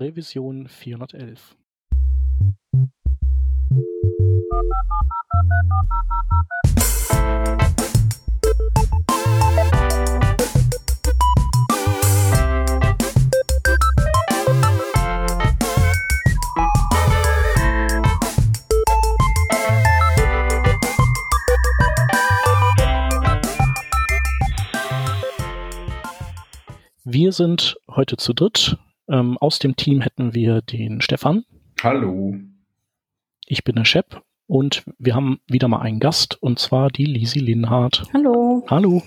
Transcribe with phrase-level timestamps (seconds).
[0.00, 1.56] Revision 411.
[27.04, 28.76] Wir sind heute zu dritt.
[29.08, 31.44] Ähm, aus dem Team hätten wir den Stefan.
[31.82, 32.36] Hallo.
[33.46, 37.38] Ich bin der Shep und wir haben wieder mal einen Gast und zwar die Lisi
[37.38, 38.04] Linhardt.
[38.12, 38.64] Hallo.
[38.68, 39.02] Hallo.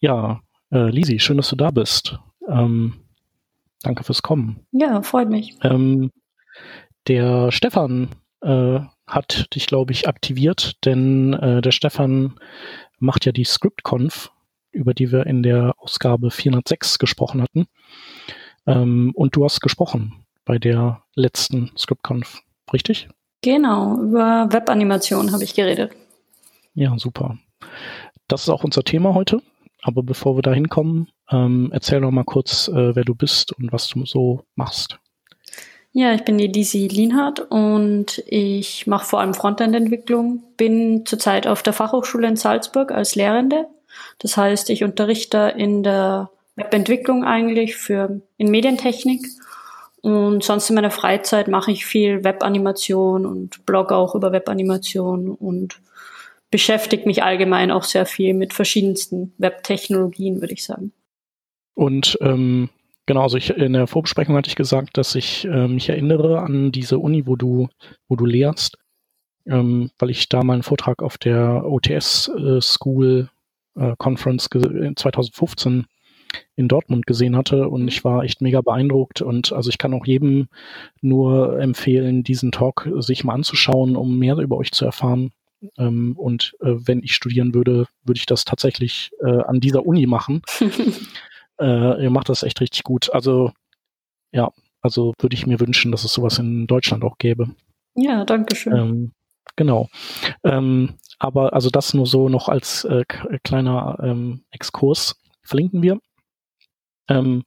[0.00, 2.18] Ja, äh, Lisi, schön, dass du da bist.
[2.48, 2.94] Ähm,
[3.82, 4.66] danke fürs Kommen.
[4.72, 5.54] Ja, freut mich.
[5.62, 6.10] Ähm,
[7.08, 8.08] der Stefan
[8.40, 12.38] äh, hat dich, glaube ich, aktiviert, denn äh, der Stefan
[12.98, 14.30] macht ja die ScriptConf,
[14.70, 17.66] über die wir in der Ausgabe 406 gesprochen hatten.
[18.66, 23.08] Ähm, und du hast gesprochen bei der letzten ScriptConf, richtig?
[23.42, 25.92] Genau, über Webanimation habe ich geredet.
[26.74, 27.38] Ja, super.
[28.28, 29.42] Das ist auch unser Thema heute.
[29.82, 33.72] Aber bevor wir da hinkommen, ähm, erzähl doch mal kurz, äh, wer du bist und
[33.72, 34.98] was du so machst.
[35.90, 41.62] Ja, ich bin die Lisi Lienhardt und ich mache vor allem Frontend-Entwicklung, bin zurzeit auf
[41.62, 43.66] der Fachhochschule in Salzburg als Lehrende.
[44.18, 49.26] Das heißt, ich unterrichte in der Webentwicklung eigentlich für in Medientechnik.
[50.02, 55.80] Und sonst in meiner Freizeit mache ich viel Webanimation und blogge auch über Webanimation und
[56.50, 60.92] beschäftige mich allgemein auch sehr viel mit verschiedensten Webtechnologien, würde ich sagen.
[61.74, 62.68] Und ähm,
[63.06, 66.72] genau, also ich, in der Vorbesprechung hatte ich gesagt, dass ich äh, mich erinnere an
[66.72, 67.68] diese Uni, wo du,
[68.08, 68.76] wo du lehrst,
[69.46, 73.30] ähm, weil ich da mal einen Vortrag auf der OTS äh, School
[73.76, 75.86] äh, Conference 2015
[76.56, 80.06] in Dortmund gesehen hatte und ich war echt mega beeindruckt und also ich kann auch
[80.06, 80.48] jedem
[81.00, 85.32] nur empfehlen, diesen Talk sich mal anzuschauen, um mehr über euch zu erfahren.
[85.78, 90.06] Ähm, und äh, wenn ich studieren würde, würde ich das tatsächlich äh, an dieser Uni
[90.06, 90.42] machen.
[91.60, 93.12] äh, ihr macht das echt richtig gut.
[93.12, 93.52] Also
[94.32, 97.54] ja, also würde ich mir wünschen, dass es sowas in Deutschland auch gäbe.
[97.94, 98.76] Ja, danke schön.
[98.76, 99.12] Ähm,
[99.56, 99.88] genau.
[100.42, 103.04] Ähm, aber also das nur so noch als äh,
[103.44, 106.00] kleiner ähm, Exkurs verlinken wir.
[107.12, 107.42] Ähm,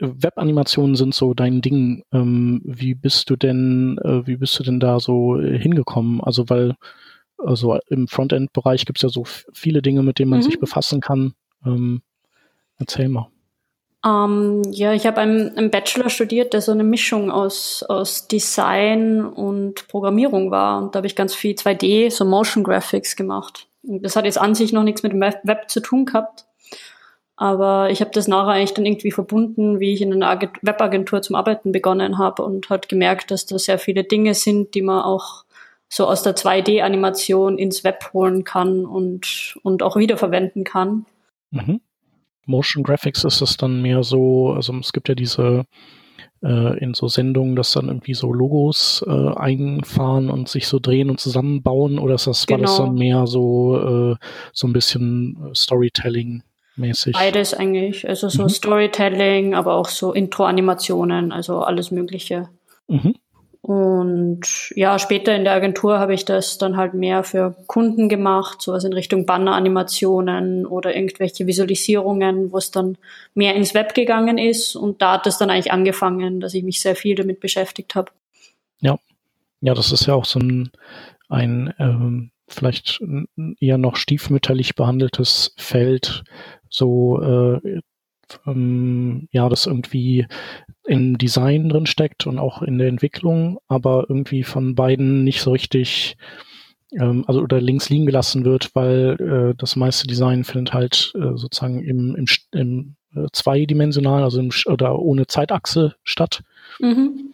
[0.00, 2.02] Webanimationen sind so dein Ding.
[2.12, 6.20] Ähm, wie bist du denn, äh, wie bist du denn da so äh, hingekommen?
[6.20, 6.74] Also weil,
[7.38, 10.44] also im Frontend-Bereich gibt es ja so viele Dinge, mit denen man mhm.
[10.44, 11.34] sich befassen kann.
[11.64, 12.02] Ähm,
[12.78, 13.30] erzähl mal.
[14.04, 18.28] Um, ähm, ja, ich habe einen, einen, Bachelor studiert, der so eine Mischung aus, aus
[18.28, 20.80] Design und Programmierung war.
[20.80, 23.66] Und da habe ich ganz viel 2D, so Motion Graphics gemacht.
[23.82, 26.44] Und das hat jetzt an sich noch nichts mit dem Web zu tun gehabt.
[27.36, 31.36] Aber ich habe das nachher eigentlich dann irgendwie verbunden, wie ich in einer Webagentur zum
[31.36, 35.44] Arbeiten begonnen habe und hat gemerkt, dass da sehr viele Dinge sind, die man auch
[35.88, 41.04] so aus der 2D-Animation ins Web holen kann und, und auch wiederverwenden kann.
[41.50, 41.80] Mhm.
[42.46, 45.66] Motion Graphics ist es dann mehr so, also es gibt ja diese
[46.42, 51.10] äh, in so Sendungen, dass dann irgendwie so Logos äh, einfahren und sich so drehen
[51.10, 52.60] und zusammenbauen oder ist das, genau.
[52.60, 54.16] war das dann mehr so, äh,
[54.52, 56.42] so ein bisschen Storytelling?
[56.76, 57.12] Mäßig?
[57.12, 58.08] Beides eigentlich.
[58.08, 58.48] Also so mhm.
[58.48, 62.48] Storytelling, aber auch so Intro-Animationen, also alles Mögliche.
[62.88, 63.14] Mhm.
[63.66, 68.62] Und ja, später in der Agentur habe ich das dann halt mehr für Kunden gemacht,
[68.62, 72.96] sowas in Richtung Banner-Animationen oder irgendwelche Visualisierungen, wo es dann
[73.34, 74.76] mehr ins Web gegangen ist.
[74.76, 78.12] Und da hat es dann eigentlich angefangen, dass ich mich sehr viel damit beschäftigt habe.
[78.80, 78.98] Ja,
[79.60, 80.70] ja, das ist ja auch so ein,
[81.28, 83.00] ein ähm, vielleicht
[83.58, 86.22] eher noch stiefmütterlich behandeltes Feld,
[86.68, 87.80] so äh,
[88.46, 90.26] ähm, ja, das irgendwie
[90.84, 95.52] im Design drin steckt und auch in der Entwicklung, aber irgendwie von beiden nicht so
[95.52, 96.16] richtig
[96.92, 101.36] ähm, also oder links liegen gelassen wird, weil äh, das meiste Design findet halt äh,
[101.36, 106.42] sozusagen im, im, im äh, zweidimensional, also im, oder ohne Zeitachse statt.
[106.80, 107.32] Mhm.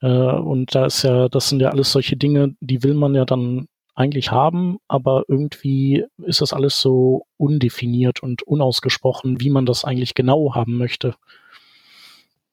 [0.00, 3.24] Äh, und da ist ja, das sind ja alles solche Dinge, die will man ja
[3.24, 3.68] dann
[3.98, 10.14] eigentlich haben, aber irgendwie ist das alles so undefiniert und unausgesprochen, wie man das eigentlich
[10.14, 11.14] genau haben möchte.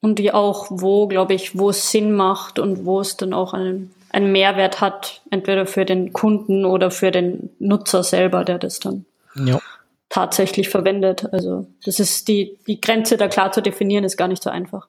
[0.02, 3.54] Und wie auch, wo, glaube ich, wo es Sinn macht und wo es dann auch
[3.54, 8.80] einen, einen Mehrwert hat, entweder für den Kunden oder für den Nutzer selber, der das
[8.80, 9.06] dann
[9.36, 9.60] ja.
[10.10, 11.32] tatsächlich verwendet.
[11.32, 14.88] Also das ist die, die Grenze da klar zu definieren, ist gar nicht so einfach.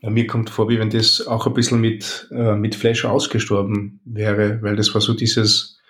[0.00, 4.00] Ja, mir kommt vor, wie wenn das auch ein bisschen mit, äh, mit Flash ausgestorben
[4.04, 5.80] wäre, weil das war so dieses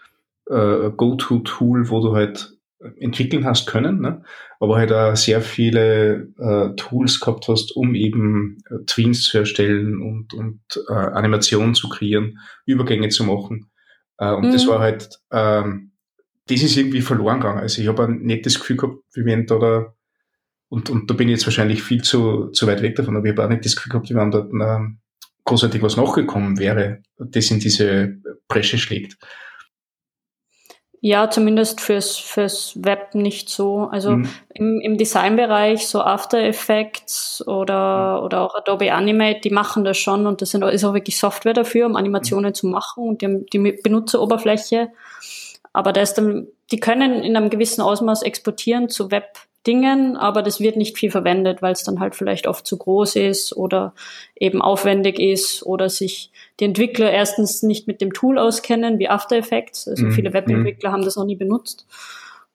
[0.49, 2.59] äh, Go-To-Tool, wo du halt
[2.99, 4.23] entwickeln hast können, ne?
[4.61, 10.01] aber halt auch sehr viele äh, Tools gehabt hast, um eben äh, Twins zu erstellen
[10.01, 13.71] und, und äh, Animationen zu kreieren, Übergänge zu machen.
[14.19, 14.53] Äh, und mhm.
[14.53, 15.93] das war halt, ähm,
[16.47, 17.61] das ist irgendwie verloren gegangen.
[17.61, 19.95] Also ich habe ein nettes Gefühl gehabt, wie wenn da, da
[20.69, 23.33] und, und da bin ich jetzt wahrscheinlich viel zu, zu weit weg davon, aber ich
[23.33, 24.81] habe auch nicht das Gefühl gehabt, wie wenn da äh,
[25.45, 28.17] großartig was nachgekommen wäre, das in diese
[28.49, 29.17] Bresche schlägt.
[31.01, 33.89] Ja, zumindest fürs, fürs Web nicht so.
[33.91, 34.29] Also mhm.
[34.53, 38.25] im, im Designbereich, so After Effects oder, mhm.
[38.27, 41.55] oder auch Adobe Animate, die machen das schon und das sind, ist auch wirklich Software
[41.55, 42.55] dafür, um Animationen mhm.
[42.55, 44.91] zu machen und die haben die Benutzeroberfläche.
[45.73, 50.43] Aber da ist dann, die können in einem gewissen Ausmaß exportieren zu Web Dingen, aber
[50.43, 53.93] das wird nicht viel verwendet, weil es dann halt vielleicht oft zu groß ist oder
[54.37, 59.37] eben aufwendig ist oder sich die Entwickler erstens nicht mit dem Tool auskennen wie After
[59.37, 59.89] Effects.
[59.89, 60.13] Also mhm.
[60.13, 60.95] viele Webentwickler mhm.
[60.95, 61.87] haben das noch nie benutzt.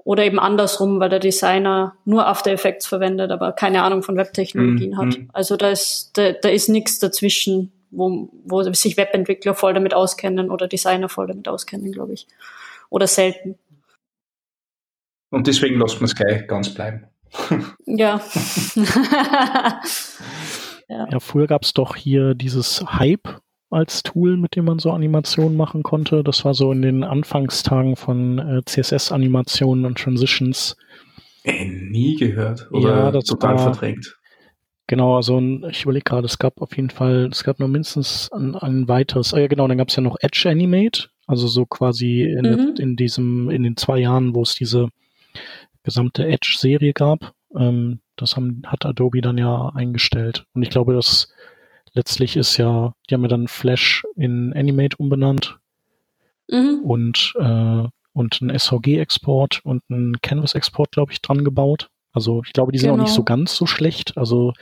[0.05, 4.91] Oder eben andersrum, weil der Designer nur After Effects verwendet, aber keine Ahnung von Webtechnologien
[4.91, 4.97] mhm.
[4.97, 5.17] hat.
[5.31, 10.49] Also da ist, da, da ist nichts dazwischen, wo, wo sich Webentwickler voll damit auskennen
[10.49, 12.27] oder Designer voll damit auskennen, glaube ich.
[12.89, 13.55] Oder selten.
[15.33, 17.07] Und deswegen lassen wir es gleich ganz bleiben.
[17.87, 18.21] Ja.
[20.87, 21.07] ja.
[21.11, 21.19] ja.
[21.19, 23.41] früher gab es doch hier dieses Hype
[23.71, 26.23] als Tool, mit dem man so Animationen machen konnte.
[26.23, 30.77] Das war so in den Anfangstagen von äh, CSS-Animationen und Transitions.
[31.43, 34.15] Äh, nie gehört oder ja, total war, verdrängt.
[34.85, 38.53] Genau, also ich überlege gerade, es gab auf jeden Fall, es gab noch mindestens ein,
[38.55, 42.21] ein weiteres, ah ja genau, dann gab es ja noch Edge Animate, also so quasi
[42.21, 42.75] in, mhm.
[42.77, 44.89] in diesem, in den zwei Jahren, wo es diese
[45.83, 47.33] gesamte Edge-Serie gab.
[47.55, 50.45] Ähm, das haben, hat Adobe dann ja eingestellt.
[50.53, 51.33] Und ich glaube, das
[51.93, 55.59] letztlich ist ja, die haben ja dann Flash in Animate umbenannt
[56.49, 56.81] mhm.
[56.83, 61.89] und, äh, und einen SVG-Export und einen Canvas-Export, glaube ich, dran gebaut.
[62.11, 63.01] Also ich glaube, die sind genau.
[63.01, 63.37] auch nicht so genau.
[63.37, 64.17] ganz so schlecht.
[64.17, 64.53] Also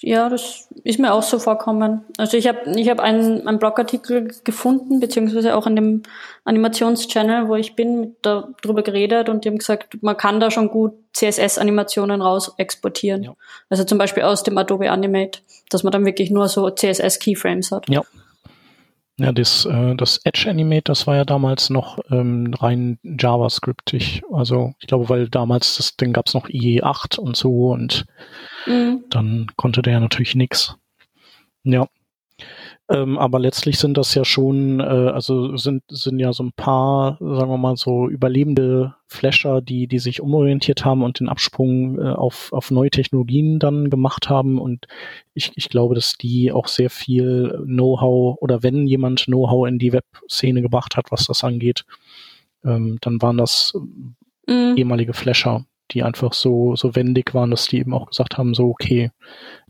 [0.00, 2.04] ja, das ist mir auch so vorkommen.
[2.18, 6.02] Also ich habe ich hab einen, einen Blogartikel gefunden, beziehungsweise auch in dem
[6.44, 10.92] Animationschannel, wo ich bin, darüber geredet und die haben gesagt, man kann da schon gut
[11.14, 13.24] CSS-Animationen raus exportieren.
[13.24, 13.34] Ja.
[13.68, 17.88] Also zum Beispiel aus dem Adobe Animate, dass man dann wirklich nur so CSS-Keyframes hat.
[17.88, 18.02] Ja,
[19.18, 24.22] ja, das, äh, das Edge Animate, das war ja damals noch ähm, rein JavaScriptig.
[24.32, 28.06] Also ich glaube, weil damals das Ding gab es noch IE8 und so und
[28.66, 29.04] mhm.
[29.10, 30.76] dann konnte der ja natürlich nix.
[31.64, 31.88] Ja.
[32.90, 37.18] Ähm, aber letztlich sind das ja schon, äh, also sind, sind ja so ein paar,
[37.20, 42.12] sagen wir mal so, überlebende Flasher, die, die sich umorientiert haben und den Absprung äh,
[42.12, 44.58] auf, auf neue Technologien dann gemacht haben.
[44.58, 44.86] Und
[45.34, 49.92] ich, ich glaube, dass die auch sehr viel Know-how oder wenn jemand Know-how in die
[49.92, 51.84] Web-Szene gebracht hat, was das angeht,
[52.64, 53.74] ähm, dann waren das
[54.46, 54.76] mhm.
[54.78, 58.70] ehemalige Flasher, die einfach so, so wendig waren, dass die eben auch gesagt haben, so,
[58.70, 59.10] okay,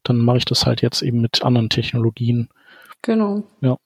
[0.04, 2.48] dann mache ich das halt jetzt eben mit anderen Technologien.
[3.02, 3.44] Genau.
[3.60, 3.76] Ja.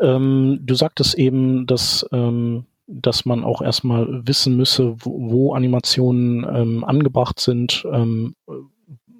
[0.00, 6.44] Ähm, du sagtest eben, dass, ähm, dass man auch erstmal wissen müsse, wo, wo Animationen
[6.44, 7.86] ähm, angebracht sind.
[7.90, 8.34] Ähm,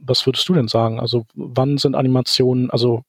[0.05, 0.99] was würdest du denn sagen?
[0.99, 3.05] Also wann sind Animationen, also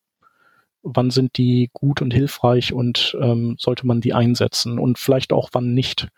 [0.83, 5.49] wann sind die gut und hilfreich und ähm, sollte man die einsetzen und vielleicht auch
[5.53, 6.09] wann nicht?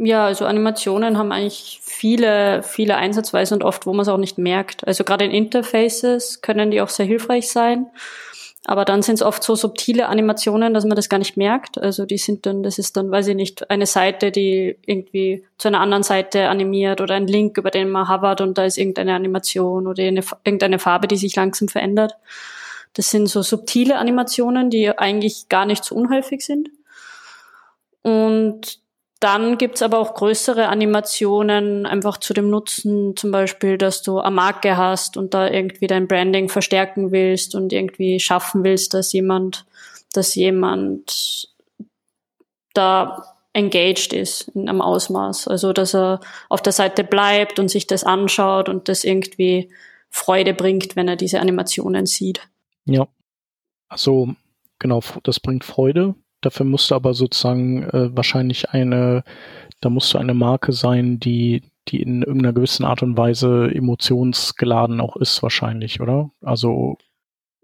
[0.00, 4.38] Ja, also Animationen haben eigentlich viele, viele Einsatzweisen und oft, wo man es auch nicht
[4.38, 4.86] merkt.
[4.86, 7.88] Also gerade in Interfaces können die auch sehr hilfreich sein.
[8.64, 11.78] Aber dann sind es oft so subtile Animationen, dass man das gar nicht merkt.
[11.78, 15.68] Also die sind dann, das ist dann, weiß ich nicht, eine Seite, die irgendwie zu
[15.68, 19.14] einer anderen Seite animiert oder ein Link, über den man hovert und da ist irgendeine
[19.14, 22.14] Animation oder eine, irgendeine Farbe, die sich langsam verändert.
[22.94, 26.70] Das sind so subtile Animationen, die eigentlich gar nicht so unhäufig sind.
[28.02, 28.80] Und
[29.20, 34.34] dann gibt's aber auch größere Animationen einfach zu dem Nutzen, zum Beispiel, dass du eine
[34.34, 39.66] Marke hast und da irgendwie dein Branding verstärken willst und irgendwie schaffen willst, dass jemand,
[40.12, 41.48] dass jemand
[42.74, 45.48] da engaged ist in einem Ausmaß.
[45.48, 49.68] Also dass er auf der Seite bleibt und sich das anschaut und das irgendwie
[50.10, 52.48] Freude bringt, wenn er diese Animationen sieht.
[52.84, 53.08] Ja.
[53.88, 54.34] Also
[54.78, 56.14] genau, das bringt Freude.
[56.40, 59.24] Dafür musste aber sozusagen äh, wahrscheinlich eine,
[59.80, 65.16] da musste eine Marke sein, die, die in irgendeiner gewissen Art und Weise emotionsgeladen auch
[65.16, 66.30] ist, wahrscheinlich, oder?
[66.42, 66.96] Also.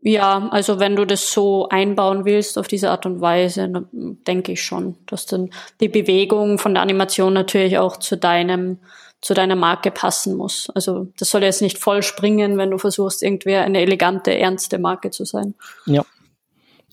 [0.00, 3.88] Ja, also wenn du das so einbauen willst auf diese Art und Weise, dann
[4.26, 5.50] denke ich schon, dass dann
[5.80, 8.80] die Bewegung von der Animation natürlich auch zu deinem,
[9.22, 10.68] zu deiner Marke passen muss.
[10.74, 15.10] Also das soll jetzt nicht voll springen, wenn du versuchst, irgendwie eine elegante, ernste Marke
[15.10, 15.54] zu sein.
[15.86, 16.04] Ja,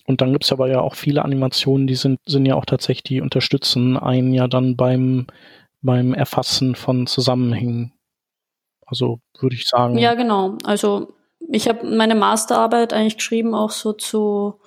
[0.06, 3.20] und dann gibt's aber ja auch viele Animationen, die sind, sind ja auch tatsächlich, die
[3.20, 5.26] unterstützen einen ja dann beim,
[5.80, 7.92] beim Erfassen von Zusammenhängen.
[8.86, 9.96] Also würde ich sagen.
[9.98, 10.58] Ja, genau.
[10.64, 11.14] Also
[11.50, 14.60] ich habe meine Masterarbeit eigentlich geschrieben, auch so zu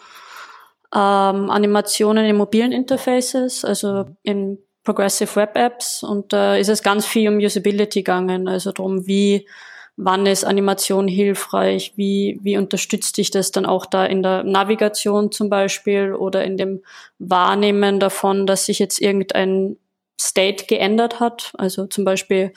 [0.93, 6.03] ähm, Animationen in mobilen Interfaces, also in Progressive Web Apps.
[6.03, 9.47] Und da äh, ist es ganz viel um Usability gegangen, also darum, wie
[9.97, 15.31] wann ist Animation hilfreich, wie, wie unterstützt dich das dann auch da in der Navigation
[15.31, 16.83] zum Beispiel oder in dem
[17.19, 19.77] Wahrnehmen davon, dass sich jetzt irgendein
[20.19, 21.53] State geändert hat.
[21.57, 22.53] Also zum Beispiel,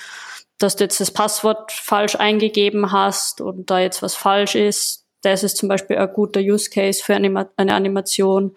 [0.59, 5.05] dass du jetzt das Passwort falsch eingegeben hast und da jetzt was falsch ist.
[5.23, 8.55] Das ist zum Beispiel ein guter Use Case für eine Animation.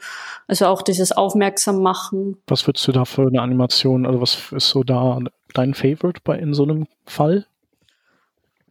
[0.48, 2.38] Also auch dieses Aufmerksam machen.
[2.48, 5.20] Was würdest du da für eine Animation, also was ist so da
[5.56, 7.48] dein Favorite bei in so einem Fall?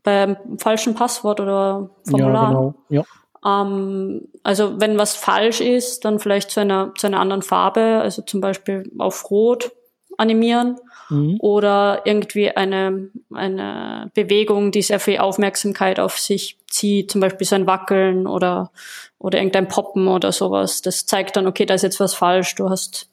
[0.02, 2.42] Beim falschen Passwort oder Formular.
[2.42, 2.74] Ja, genau.
[2.88, 3.04] Ja.
[3.44, 8.22] Ähm, also wenn was falsch ist, dann vielleicht zu einer, zu einer anderen Farbe, also
[8.22, 9.72] zum Beispiel auf Rot
[10.16, 10.76] animieren
[11.08, 11.36] mhm.
[11.40, 17.54] oder irgendwie eine, eine Bewegung, die sehr viel Aufmerksamkeit auf sich zieht, zum Beispiel so
[17.54, 18.70] ein Wackeln oder,
[19.18, 20.82] oder irgendein Poppen oder sowas.
[20.82, 23.08] Das zeigt dann, okay, da ist jetzt was falsch, du hast,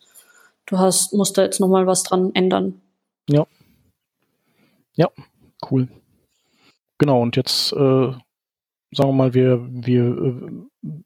[0.65, 2.82] du hast, musst da jetzt nochmal was dran ändern.
[3.29, 3.46] Ja.
[4.96, 5.10] Ja,
[5.70, 5.88] cool.
[6.99, 8.11] Genau, und jetzt äh,
[8.91, 11.01] sagen wir mal, wir, wir äh,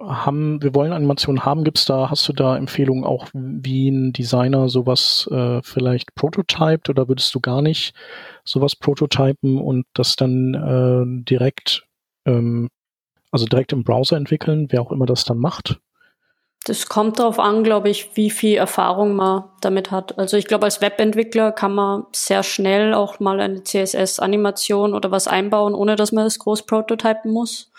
[0.00, 1.64] haben, wir wollen Animationen haben.
[1.64, 7.08] Gibt's da, hast du da Empfehlungen auch, wie ein Designer sowas äh, vielleicht prototypt oder
[7.08, 7.94] würdest du gar nicht
[8.44, 11.86] sowas prototypen und das dann äh, direkt,
[12.26, 12.68] ähm,
[13.30, 15.80] also direkt im Browser entwickeln, wer auch immer das dann macht?
[16.64, 20.18] Das kommt darauf an, glaube ich, wie viel Erfahrung man damit hat.
[20.18, 25.28] Also ich glaube, als Webentwickler kann man sehr schnell auch mal eine CSS-Animation oder was
[25.28, 27.70] einbauen, ohne dass man das groß prototypen muss.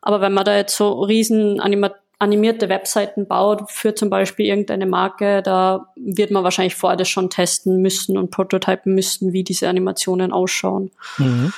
[0.00, 4.84] Aber wenn man da jetzt so riesen anima animierte Webseiten baut für zum Beispiel irgendeine
[4.84, 9.70] Marke, da wird man wahrscheinlich vorher das schon testen müssen und prototypen müssen, wie diese
[9.70, 10.90] Animationen ausschauen.
[11.16, 11.54] Mhm.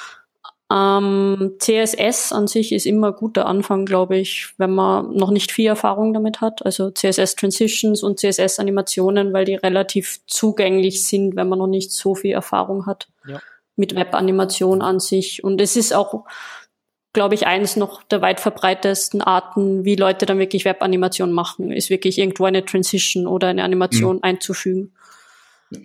[0.72, 5.52] Ähm, CSS an sich ist immer ein guter Anfang, glaube ich, wenn man noch nicht
[5.52, 6.64] viel Erfahrung damit hat.
[6.64, 11.92] Also CSS Transitions und CSS Animationen, weil die relativ zugänglich sind, wenn man noch nicht
[11.92, 13.40] so viel Erfahrung hat ja.
[13.76, 15.44] mit Web-Animation an sich.
[15.44, 16.24] Und es ist auch,
[17.12, 21.90] glaube ich, eins noch der weit verbreitesten Arten, wie Leute dann wirklich Web-Animation machen, ist
[21.90, 24.22] wirklich irgendwo eine Transition oder eine Animation mhm.
[24.22, 24.94] einzufügen.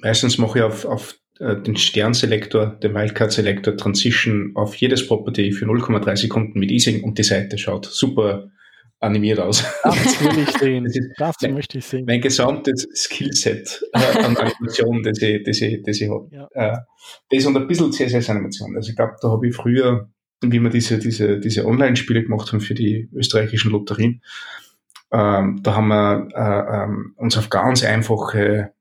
[0.02, 6.16] Meistens mache ich auf, auf den Sternselektor, den Wildcard-Selektor Transition auf jedes Property für 0,3
[6.16, 8.50] Sekunden mit Easing und die Seite schaut super
[9.00, 9.64] animiert aus.
[9.84, 10.84] Das will ich sehen.
[10.86, 12.06] Das, ist das mein, möchte ich sehen.
[12.06, 16.28] Mein gesamtes Skillset äh, an Animationen, das ich, das ich, das ich habe.
[16.32, 16.48] Ja.
[16.54, 16.78] Äh,
[17.30, 18.76] das und ein bisschen CSS-Animation.
[18.76, 20.10] Also ich glaube, da habe ich früher,
[20.42, 24.22] wie wir diese, diese, diese Online-Spiele gemacht haben für die österreichischen Lotterien,
[25.12, 28.74] ähm, da haben wir äh, ähm, uns auf ganz einfache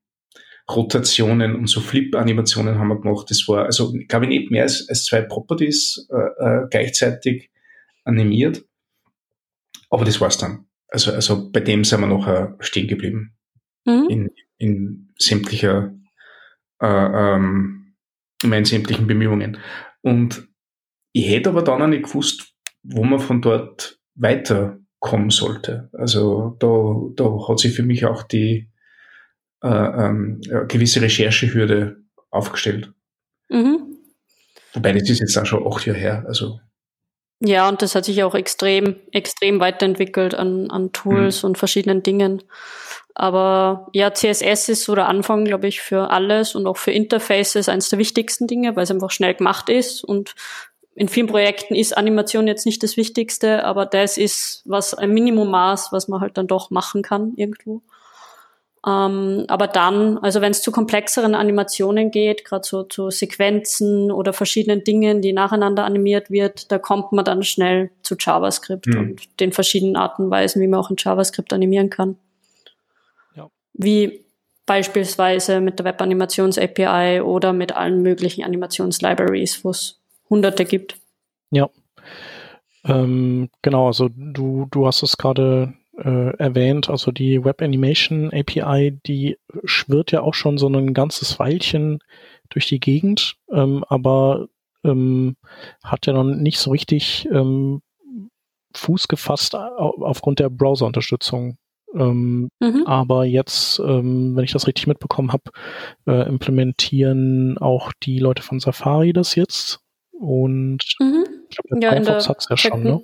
[0.69, 3.31] Rotationen und so Flip-Animationen haben wir gemacht.
[3.31, 7.51] Das war, also, glaube ich, nicht mehr als, als zwei Properties äh, äh, gleichzeitig
[8.05, 8.65] animiert.
[9.91, 10.67] Aber das war's dann.
[10.89, 13.37] Also, also bei dem sind wir noch stehen geblieben.
[13.85, 14.07] Mhm.
[14.09, 15.95] In, in sämtlicher,
[16.81, 17.95] äh, ähm,
[18.43, 19.59] in meinen sämtlichen Bemühungen.
[20.03, 20.49] Und
[21.13, 25.89] ich hätte aber dann auch nicht gewusst, wo man von dort weiterkommen sollte.
[25.93, 28.71] Also da, da hat sich für mich auch die,
[29.67, 31.97] äh, ähm, gewisse Recherchehürde
[32.31, 32.93] aufgestellt.
[33.49, 33.97] Mhm.
[34.73, 36.25] Wobei das ist jetzt auch schon acht Jahre her.
[36.27, 36.61] Also
[37.41, 41.51] ja, und das hat sich auch extrem, extrem weiterentwickelt an, an Tools mhm.
[41.51, 42.43] und verschiedenen Dingen.
[43.15, 47.69] Aber ja, CSS ist so der Anfang, glaube ich, für alles und auch für Interfaces
[47.69, 50.03] eines der wichtigsten Dinge, weil es einfach schnell gemacht ist.
[50.03, 50.35] Und
[50.95, 55.93] in vielen Projekten ist Animation jetzt nicht das Wichtigste, aber das ist was ein Minimummaß,
[55.93, 57.83] was man halt dann doch machen kann irgendwo.
[58.87, 64.33] Ähm, aber dann, also wenn es zu komplexeren Animationen geht, gerade so zu Sequenzen oder
[64.33, 68.99] verschiedenen Dingen, die nacheinander animiert wird, da kommt man dann schnell zu JavaScript mhm.
[68.99, 72.17] und den verschiedenen Arten und Weisen, wie man auch in JavaScript animieren kann.
[73.35, 73.51] Ja.
[73.73, 74.25] Wie
[74.67, 80.01] beispielsweise mit der Web-Animations-API oder mit allen möglichen Animations-Libraries, wo es
[80.31, 80.97] hunderte gibt.
[81.51, 81.71] Ja.
[82.85, 88.99] Ähm, genau, also du, du hast es gerade äh, erwähnt, also die Web Animation API,
[89.07, 92.01] die schwirrt ja auch schon so ein ganzes Weilchen
[92.51, 94.49] durch die Gegend, ähm, aber
[94.85, 95.37] ähm,
[95.83, 97.83] hat ja noch nicht so richtig ähm,
[98.75, 101.57] Fuß gefasst aufgrund der Browser-Unterstützung.
[101.95, 102.83] Ähm, mhm.
[102.85, 105.51] Aber jetzt, ähm, wenn ich das richtig mitbekommen habe,
[106.07, 109.81] äh, implementieren auch die Leute von Safari das jetzt.
[110.13, 111.25] Und mhm.
[111.49, 113.01] ich glaube, der ja, Firefox hat es ja schon, ne?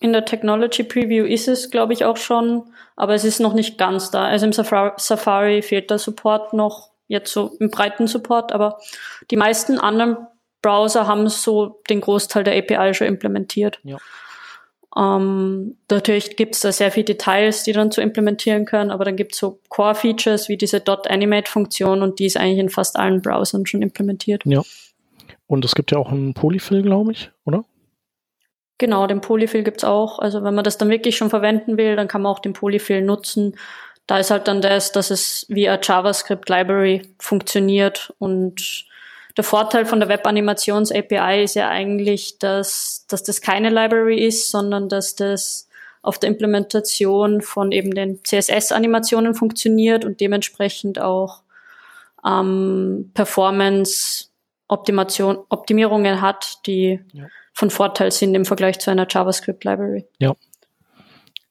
[0.00, 2.64] In der Technology Preview ist es, glaube ich, auch schon,
[2.96, 4.26] aber es ist noch nicht ganz da.
[4.26, 8.78] Also im Safari, Safari fehlt der Support noch jetzt so im breiten Support, aber
[9.30, 10.16] die meisten anderen
[10.60, 13.80] Browser haben so den Großteil der API schon implementiert.
[13.84, 13.98] Ja.
[14.96, 19.16] Ähm, natürlich gibt es da sehr viele Details, die dann zu implementieren können, aber dann
[19.16, 23.66] gibt es so Core-Features wie diese Dot-Animate-Funktion und die ist eigentlich in fast allen Browsern
[23.66, 24.42] schon implementiert.
[24.46, 24.62] Ja.
[25.46, 27.64] Und es gibt ja auch einen Polyfill, glaube ich, oder?
[28.78, 30.18] Genau, den Polyfill gibt's auch.
[30.18, 33.02] Also wenn man das dann wirklich schon verwenden will, dann kann man auch den Polyfill
[33.02, 33.56] nutzen.
[34.06, 38.86] Da ist halt dann das, dass es via JavaScript Library funktioniert und
[39.36, 44.88] der Vorteil von der Web-Animations-API ist ja eigentlich, dass, dass das keine Library ist, sondern
[44.88, 45.68] dass das
[46.00, 51.42] auf der Implementation von eben den CSS-Animationen funktioniert und dementsprechend auch
[52.24, 57.26] ähm, Performance-Optimation, Optimierungen hat, die ja.
[57.56, 60.04] Von Vorteil sind im Vergleich zu einer JavaScript-Library.
[60.18, 60.34] Ja,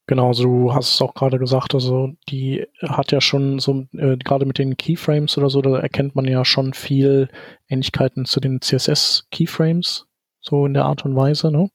[0.07, 4.45] Genau, du hast es auch gerade gesagt, also die hat ja schon so, äh, gerade
[4.45, 7.27] mit den Keyframes oder so, da erkennt man ja schon viel
[7.69, 10.05] Ähnlichkeiten zu den CSS-Keyframes,
[10.41, 11.71] so in der Art und Weise, ne?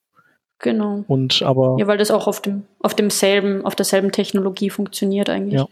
[0.60, 1.04] Genau.
[1.08, 1.76] Und aber.
[1.80, 5.58] Ja, weil das auch auf dem, auf demselben, auf derselben Technologie funktioniert eigentlich.
[5.60, 5.66] Ja.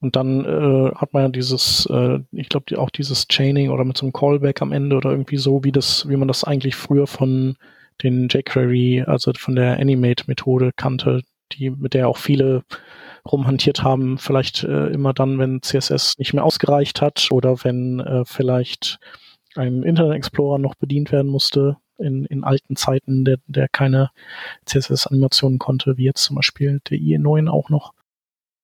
[0.00, 3.84] Und dann äh, hat man ja dieses, äh, ich glaube die, auch dieses Chaining oder
[3.84, 6.76] mit so einem Callback am Ende oder irgendwie so, wie das, wie man das eigentlich
[6.76, 7.56] früher von
[8.02, 12.62] den jQuery, also von der Animate-Methode kannte, die, mit der auch viele
[13.26, 18.24] rumhantiert haben, vielleicht äh, immer dann, wenn CSS nicht mehr ausgereicht hat oder wenn äh,
[18.24, 19.00] vielleicht
[19.56, 24.10] ein Internet Explorer noch bedient werden musste in, in alten Zeiten, der, der keine
[24.66, 27.92] CSS-Animationen konnte, wie jetzt zum Beispiel der IE9 auch noch.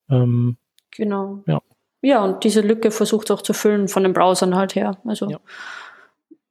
[0.08, 0.56] Ähm,
[0.96, 1.42] genau.
[1.46, 1.60] Ja.
[2.02, 4.98] Ja, und diese Lücke versucht auch zu füllen von den Browsern halt her.
[5.06, 5.38] Also ja.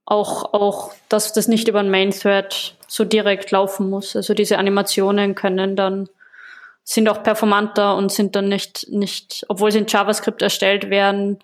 [0.04, 4.16] auch, auch, dass das nicht über ein Main Thread so direkt laufen muss.
[4.16, 6.10] Also diese Animationen können dann
[6.84, 11.40] sind auch performanter und sind dann nicht, nicht, obwohl sie in JavaScript erstellt werden,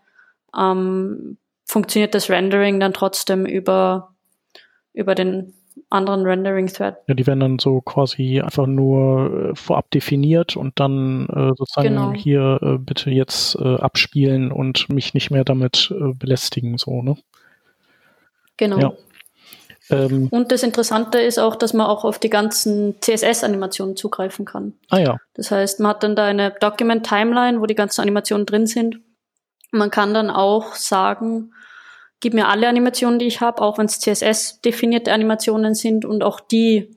[0.58, 4.14] ähm, funktioniert das Rendering dann trotzdem über,
[4.94, 5.54] über den
[5.90, 6.98] anderen Rendering-Thread.
[7.08, 11.90] Ja, die werden dann so quasi einfach nur äh, vorab definiert und dann äh, sozusagen
[11.90, 12.14] genau.
[12.14, 17.18] hier äh, bitte jetzt äh, abspielen und mich nicht mehr damit äh, belästigen, so, ne?
[18.58, 18.80] Genau.
[18.80, 18.94] Ja.
[19.90, 24.74] Ähm, und das Interessante ist auch, dass man auch auf die ganzen CSS-Animationen zugreifen kann.
[24.90, 25.18] Ah ja.
[25.34, 29.00] Das heißt, man hat dann da eine Document-Timeline, wo die ganzen Animationen drin sind.
[29.72, 31.54] Man kann dann auch sagen,
[32.20, 36.40] gib mir alle Animationen, die ich habe, auch wenn es CSS-definierte Animationen sind und auch
[36.40, 36.96] die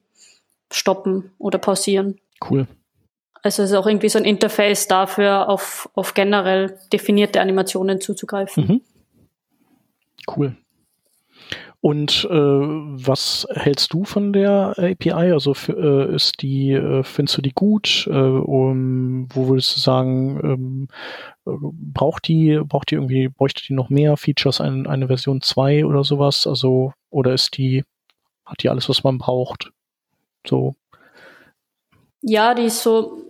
[0.72, 2.18] stoppen oder pausieren.
[2.48, 2.66] Cool.
[3.42, 8.66] Also es ist auch irgendwie so ein Interface dafür, auf, auf generell definierte Animationen zuzugreifen.
[8.66, 8.80] Mhm.
[10.34, 10.56] Cool.
[11.82, 15.32] Und äh, was hältst du von der API?
[15.32, 18.06] Also äh, ist die, äh, findest du die gut?
[18.08, 20.88] Äh, um, wo würdest du sagen, ähm,
[21.44, 25.84] äh, braucht die, braucht die irgendwie, bräuchte die noch mehr Features, ein, eine Version 2
[25.84, 26.46] oder sowas?
[26.46, 27.82] Also, oder ist die,
[28.46, 29.72] hat die alles, was man braucht?
[30.46, 30.76] So.
[32.20, 33.24] Ja, die ist so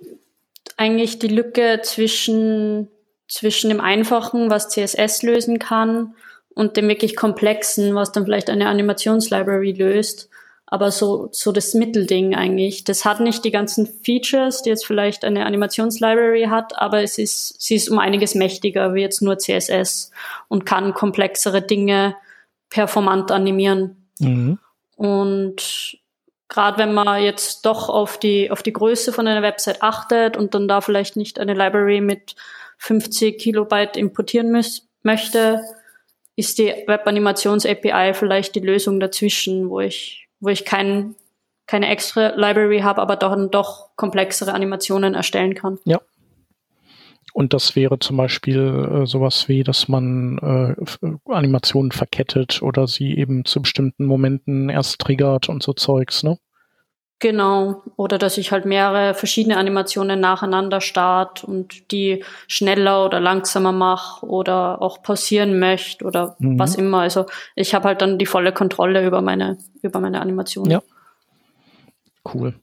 [0.77, 2.89] eigentlich die Lücke zwischen,
[3.29, 6.15] zwischen dem Einfachen, was CSS lösen kann,
[6.55, 10.29] und dem wirklich komplexen, was dann vielleicht eine Animationslibrary löst.
[10.67, 12.85] Aber so, so das Mittelding eigentlich.
[12.85, 17.61] Das hat nicht die ganzen Features, die jetzt vielleicht eine Animationslibrary hat, aber es ist,
[17.61, 20.13] sie ist um einiges mächtiger wie jetzt nur CSS
[20.49, 22.17] und kann komplexere Dinge
[22.71, 24.09] performant animieren.
[24.19, 24.59] Mhm.
[24.97, 25.99] Und
[26.49, 30.55] gerade wenn man jetzt doch auf die, auf die Größe von einer Website achtet und
[30.55, 32.35] dann da vielleicht nicht eine Library mit
[32.79, 35.63] 50 Kilobyte importieren müß, möchte,
[36.43, 41.15] ist die Web-Animations-API vielleicht die Lösung dazwischen, wo ich, wo ich kein,
[41.67, 45.79] keine extra Library habe, aber doch, doch komplexere Animationen erstellen kann.
[45.85, 46.01] Ja.
[47.33, 53.17] Und das wäre zum Beispiel äh, sowas wie, dass man äh, Animationen verkettet oder sie
[53.17, 56.39] eben zu bestimmten Momenten erst triggert und so Zeugs, ne?
[57.23, 57.85] Genau.
[57.95, 64.27] Oder dass ich halt mehrere verschiedene Animationen nacheinander start und die schneller oder langsamer mache
[64.27, 66.59] oder auch pausieren möchte oder mhm.
[66.59, 66.99] was immer.
[66.99, 70.69] Also ich habe halt dann die volle Kontrolle über meine, über meine Animation.
[70.69, 70.83] Ja.
[72.35, 72.55] Cool.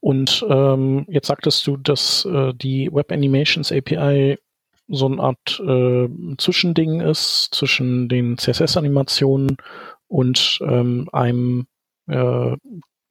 [0.00, 4.38] Und ähm, jetzt sagtest du, dass äh, die Web Animations API
[4.88, 9.56] so eine Art äh, Zwischending ist zwischen den CSS-Animationen
[10.08, 11.68] und ähm, einem
[12.08, 12.56] äh,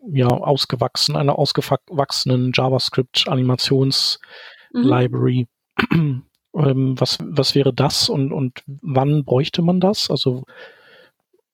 [0.07, 5.47] ja, ausgewachsen, einer ausgewachsenen JavaScript-Animations-Library.
[5.91, 6.23] Mhm.
[6.53, 10.09] ähm, was, was wäre das und, und wann bräuchte man das?
[10.09, 10.43] Also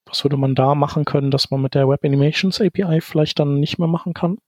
[0.06, 3.60] was würde man da machen können, dass man mit der Web Animations API vielleicht dann
[3.60, 4.38] nicht mehr machen kann?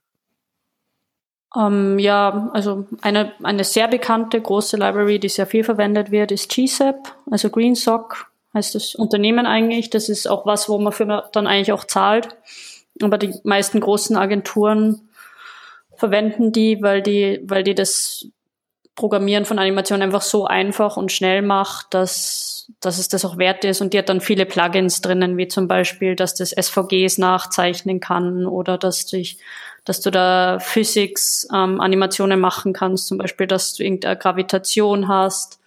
[1.57, 6.51] Ähm, ja, also eine, eine sehr bekannte große Library, die sehr viel verwendet wird, ist
[6.51, 9.91] GSAP, also GreenSock heißt das Unternehmen eigentlich.
[9.91, 12.37] Das ist auch was, wo man für dann eigentlich auch zahlt.
[13.03, 15.09] Aber die meisten großen Agenturen
[15.97, 18.27] verwenden die, weil die, weil die das
[18.95, 23.65] Programmieren von Animationen einfach so einfach und schnell macht, dass, dass es das auch wert
[23.65, 23.81] ist.
[23.81, 28.47] Und die hat dann viele Plugins drinnen, wie zum Beispiel, dass das SVGs nachzeichnen kann
[28.47, 29.39] oder dass dich
[29.89, 35.61] dass du da Physics-Animationen ähm, machen kannst, zum Beispiel, dass du irgendeine Gravitation hast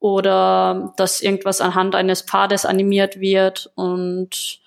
[0.00, 4.60] oder dass irgendwas anhand eines Pfades animiert wird und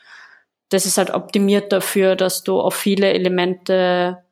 [0.75, 4.23] das ist halt optimiert dafür, dass du auf viele Elemente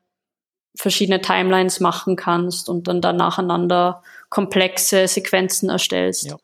[0.76, 6.26] verschiedene Timelines machen kannst und dann da nacheinander komplexe Sequenzen erstellst.
[6.26, 6.36] Ja.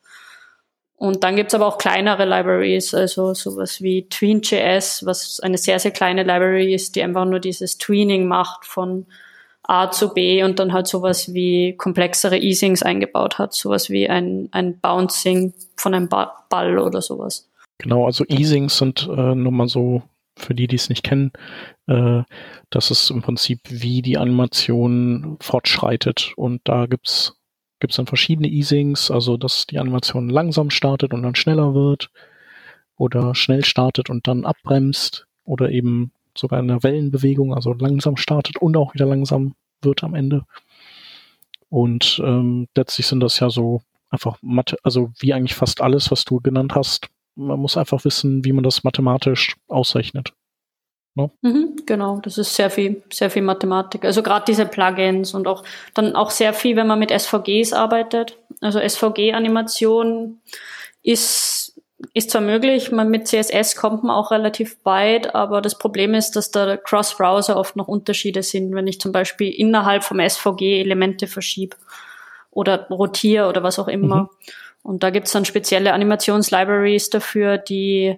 [0.97, 5.91] Und dann gibt's aber auch kleinere Libraries, also sowas wie Tween.js, was eine sehr, sehr
[5.91, 9.07] kleine Library ist, die einfach nur dieses Tweening macht von
[9.63, 14.49] A zu B und dann halt sowas wie komplexere Easings eingebaut hat, sowas wie ein,
[14.53, 17.50] ein Bouncing von einem ba Ball oder sowas.
[17.81, 20.03] Genau, also Easings sind äh, nur mal so
[20.37, 21.33] für die, die es nicht kennen,
[21.87, 22.23] äh,
[22.69, 26.33] das ist im Prinzip, wie die Animation fortschreitet.
[26.37, 27.37] Und da gibt's
[27.81, 32.11] gibt es dann verschiedene Easings, also dass die Animation langsam startet und dann schneller wird
[32.99, 38.59] oder schnell startet und dann abbremst oder eben sogar in der Wellenbewegung, also langsam startet
[38.59, 40.45] und auch wieder langsam wird am Ende.
[41.71, 46.27] Und ähm, letztlich sind das ja so einfach Mathe, also wie eigentlich fast alles, was
[46.27, 47.09] du genannt hast.
[47.37, 50.33] Man muss einfach wissen, wie man das mathematisch ausrechnet.
[51.15, 51.33] No?
[51.43, 51.51] Ne?
[51.51, 54.05] Mhm, genau, das ist sehr viel, sehr viel Mathematik.
[54.05, 55.65] Also gerade diese Plugins und auch
[55.95, 58.39] dann auch sehr viel, wenn man mit SVGs arbeitet.
[58.61, 60.41] Also SVG-Animation
[61.03, 61.81] ist,
[62.15, 66.37] ist zwar möglich, man mit CSS kommt man auch relativ weit, aber das Problem ist,
[66.37, 71.27] dass da Cross-Browser oft noch Unterschiede sind, wenn ich zum Beispiel innerhalb vom SVG Elemente
[71.27, 71.77] verschiebe
[72.51, 74.23] oder rotiere oder was auch immer.
[74.23, 74.29] Mhm.
[74.83, 78.17] Und da gibt's dann spezielle Animationslibraries dafür, die,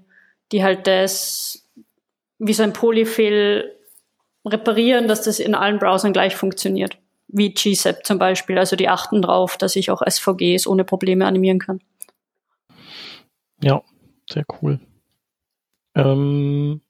[0.52, 1.68] die halt das
[2.38, 3.76] wie so ein Polyfill
[4.44, 6.98] reparieren, dass das in allen Browsern gleich funktioniert.
[7.28, 8.58] Wie GSAP zum Beispiel.
[8.58, 11.80] Also die achten drauf, dass ich auch SVGs ohne Probleme animieren kann.
[13.62, 13.82] Ja,
[14.28, 14.80] sehr cool.
[15.94, 16.80] Ähm,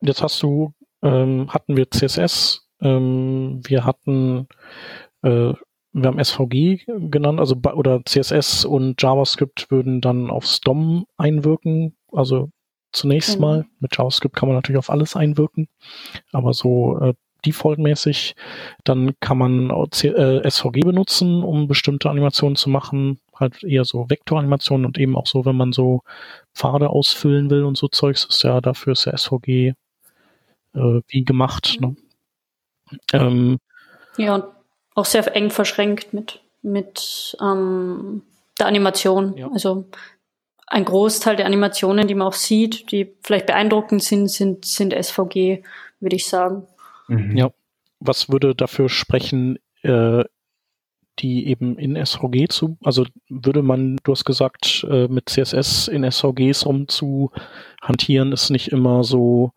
[0.00, 4.46] jetzt hast du, ähm, hatten wir CSS, ähm, wir hatten,
[5.22, 5.52] äh,
[5.92, 12.50] wir haben SVG genannt, also oder CSS und JavaScript würden dann aufs DOM einwirken, also
[12.92, 13.40] zunächst mhm.
[13.40, 13.66] mal.
[13.80, 15.68] Mit JavaScript kann man natürlich auf alles einwirken,
[16.32, 18.34] aber so äh, defaultmäßig,
[18.84, 24.86] dann kann man äh, SVG benutzen, um bestimmte Animationen zu machen, halt eher so Vektoranimationen
[24.86, 26.02] und eben auch so, wenn man so
[26.54, 29.72] Pfade ausfüllen will und so Zeugs, ist ja dafür ist ja SVG
[30.74, 31.78] äh, wie gemacht.
[31.80, 31.96] Ne?
[33.12, 33.58] Ähm,
[34.18, 34.44] ja, und
[34.94, 38.22] auch sehr eng verschränkt mit, mit ähm,
[38.58, 39.36] der Animation.
[39.36, 39.50] Ja.
[39.52, 39.86] Also
[40.66, 45.62] ein Großteil der Animationen, die man auch sieht, die vielleicht beeindruckend sind, sind, sind SVG,
[45.98, 46.66] würde ich sagen.
[47.08, 47.36] Mhm.
[47.36, 47.50] Ja.
[47.98, 50.24] Was würde dafür sprechen, äh,
[51.18, 56.10] die eben in SVG zu, also würde man, du hast gesagt, äh, mit CSS in
[56.10, 57.30] SVGs um zu
[57.82, 59.52] hantieren, ist nicht immer so,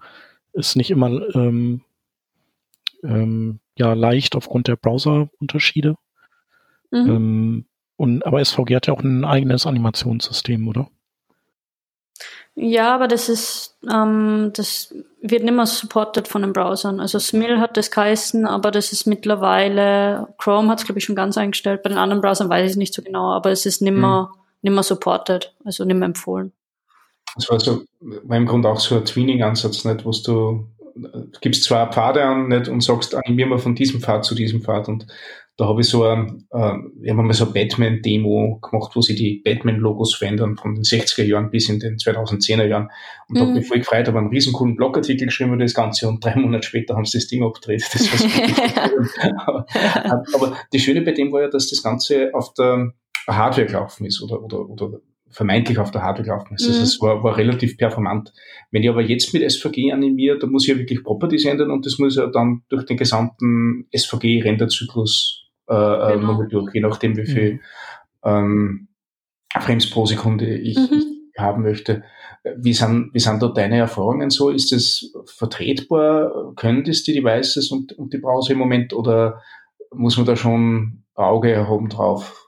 [0.52, 1.82] ist nicht immer ähm,
[3.04, 5.96] ähm, ja leicht aufgrund der Browser-Unterschiede.
[6.92, 7.10] Mhm.
[7.10, 10.90] Ähm, und, aber SVG hat ja auch ein eigenes Animationssystem, oder?
[12.56, 17.00] Ja, aber das ist, ähm, das wird nicht mehr supported von den Browsern.
[17.00, 21.16] Also Smil hat das geheißen, aber das ist mittlerweile, Chrome hat es glaube ich schon
[21.16, 21.82] ganz eingestellt.
[21.82, 24.40] Bei den anderen Browsern weiß ich nicht so genau, aber es ist nicht mehr, mhm.
[24.62, 26.52] nicht mehr supported, also nicht mehr empfohlen.
[27.36, 30.68] Das war so, im Grunde auch so ein Tweening-Ansatz, nicht, wo du
[31.42, 34.88] gibst zwei Pfade an nicht, und sagst, animier mal von diesem Pfad zu diesem Pfad
[34.90, 35.08] und
[35.56, 39.14] da habe ich so ein, äh, wir haben mal so eine Batman-Demo gemacht, wo sie
[39.14, 42.90] die Batman-Logos verändern von den 60er Jahren bis in den 2010er Jahren.
[43.30, 43.42] Und mhm.
[43.42, 46.36] habe mich voll gefreut, habe einen riesen coolen Blogartikel geschrieben über das Ganze und drei
[46.36, 47.84] Monate später haben sie das Ding abgedreht.
[47.94, 48.26] Das
[49.46, 49.66] aber,
[50.34, 52.92] aber das Schöne bei dem war ja, dass das Ganze auf der
[53.28, 55.00] Hardware gelaufen ist oder, oder, oder
[55.34, 56.68] vermeintlich auf der Hardware gelaufen ist.
[56.68, 56.84] Also mhm.
[56.84, 58.32] Es war, war relativ performant.
[58.72, 61.86] Wenn ich aber jetzt mit SVG animiere, da muss ich ja wirklich Properties ändern und
[61.86, 66.28] das muss ja dann durch den gesamten SVG-Renderzyklus äh, äh, genau.
[66.28, 67.60] nochmal durch, je nachdem, wie viel mhm.
[68.24, 68.88] ähm,
[69.60, 70.90] Frames pro Sekunde ich, mhm.
[71.34, 72.04] ich haben möchte.
[72.58, 74.50] Wie sind, wie sind da deine Erfahrungen so?
[74.50, 76.54] Ist es vertretbar?
[76.56, 79.42] Können das die Devices und, und die Browser im Moment oder
[79.92, 82.43] muss man da schon Auge erhoben drauf?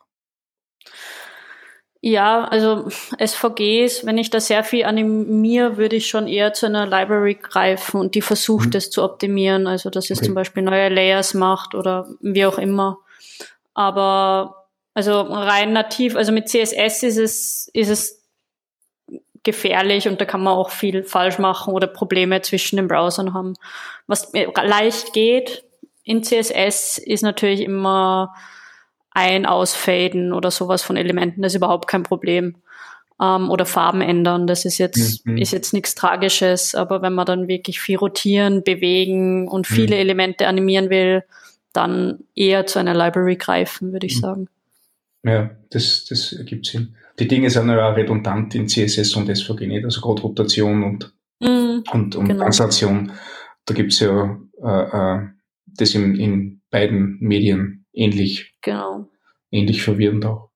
[2.07, 2.87] Ja, also
[3.17, 7.99] SVGs, wenn ich da sehr viel animiere, würde ich schon eher zu einer Library greifen
[7.99, 8.71] und die versucht, mhm.
[8.71, 9.65] das zu optimieren.
[9.65, 10.27] Also, dass es okay.
[10.27, 12.99] zum Beispiel neue Layers macht oder wie auch immer.
[13.73, 18.23] Aber, also rein nativ, also mit CSS ist es, ist es
[19.41, 23.55] gefährlich und da kann man auch viel falsch machen oder Probleme zwischen den Browsern haben.
[24.05, 25.63] Was leicht geht
[26.03, 28.35] in CSS ist natürlich immer
[29.15, 32.57] ein Ausfaden oder sowas von Elementen, das ist überhaupt kein Problem.
[33.19, 35.37] Ähm, oder Farben ändern, das ist jetzt, mhm.
[35.37, 40.01] ist jetzt nichts Tragisches, aber wenn man dann wirklich viel rotieren, bewegen und viele mhm.
[40.01, 41.23] Elemente animieren will,
[41.71, 44.21] dann eher zu einer Library greifen, würde ich mhm.
[44.21, 44.47] sagen.
[45.23, 46.95] Ja, das, das ergibt Sinn.
[47.17, 51.83] Die Dinge sind ja redundant in CSS und SVG nicht, also gerade Rotation und, mhm,
[51.89, 52.43] und, und genau.
[52.43, 53.13] Translation.
[53.63, 55.27] Da gibt's ja äh, äh,
[55.67, 58.53] das in, in beiden Medien ähnlich.
[58.61, 59.07] Genau.
[59.51, 60.49] Ähnlich verwirrend auch.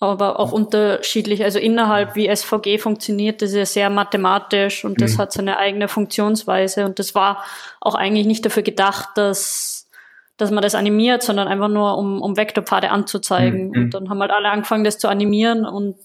[0.00, 1.44] Aber auch unterschiedlich.
[1.44, 5.18] Also innerhalb, wie SVG funktioniert, das ist ja sehr mathematisch und das mhm.
[5.18, 6.84] hat seine eigene Funktionsweise.
[6.84, 7.44] Und das war
[7.80, 9.88] auch eigentlich nicht dafür gedacht, dass,
[10.36, 13.68] dass man das animiert, sondern einfach nur, um, um Vektorpfade anzuzeigen.
[13.68, 13.76] Mhm.
[13.76, 15.96] Und dann haben halt alle angefangen, das zu animieren und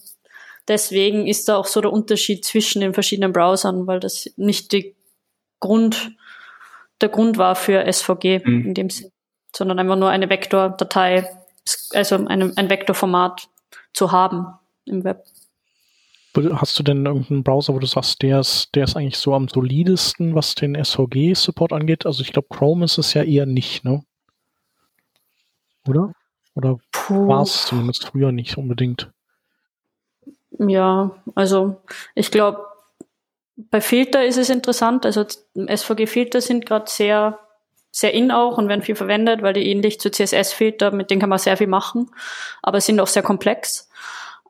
[0.67, 4.95] deswegen ist da auch so der Unterschied zwischen den verschiedenen Browsern, weil das nicht die
[5.59, 6.11] Grund,
[7.01, 8.65] der Grund war für SVG mhm.
[8.65, 9.11] in dem Sinn,
[9.57, 11.29] sondern einfach nur eine Vektordatei,
[11.93, 13.49] also eine, ein Vektorformat
[13.93, 14.47] zu haben
[14.85, 15.25] im Web.
[16.53, 19.47] Hast du denn irgendeinen Browser, wo du sagst, der ist, der ist eigentlich so am
[19.47, 22.05] solidesten, was den SVG-Support angeht?
[22.05, 24.03] Also ich glaube, Chrome ist es ja eher nicht, ne?
[25.87, 26.13] Oder?
[26.53, 26.77] Oder
[27.09, 29.09] war es zumindest früher nicht unbedingt?
[30.59, 31.81] Ja, also
[32.13, 32.63] ich glaube,
[33.55, 35.05] bei Filter ist es interessant.
[35.07, 37.39] Also SVG-Filter sind gerade sehr,
[37.97, 41.31] sehr in auch und werden viel verwendet, weil die ähnlich zu CSS-Filter, mit denen kann
[41.31, 42.11] man sehr viel machen,
[42.61, 43.89] aber sind auch sehr komplex.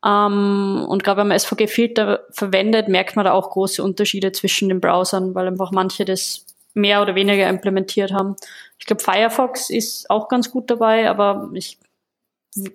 [0.05, 4.81] Ähm, und gerade wenn man SVG-Filter verwendet, merkt man da auch große Unterschiede zwischen den
[4.81, 8.36] Browsern, weil einfach manche das mehr oder weniger implementiert haben.
[8.79, 11.79] Ich glaube, Firefox ist auch ganz gut dabei, aber ich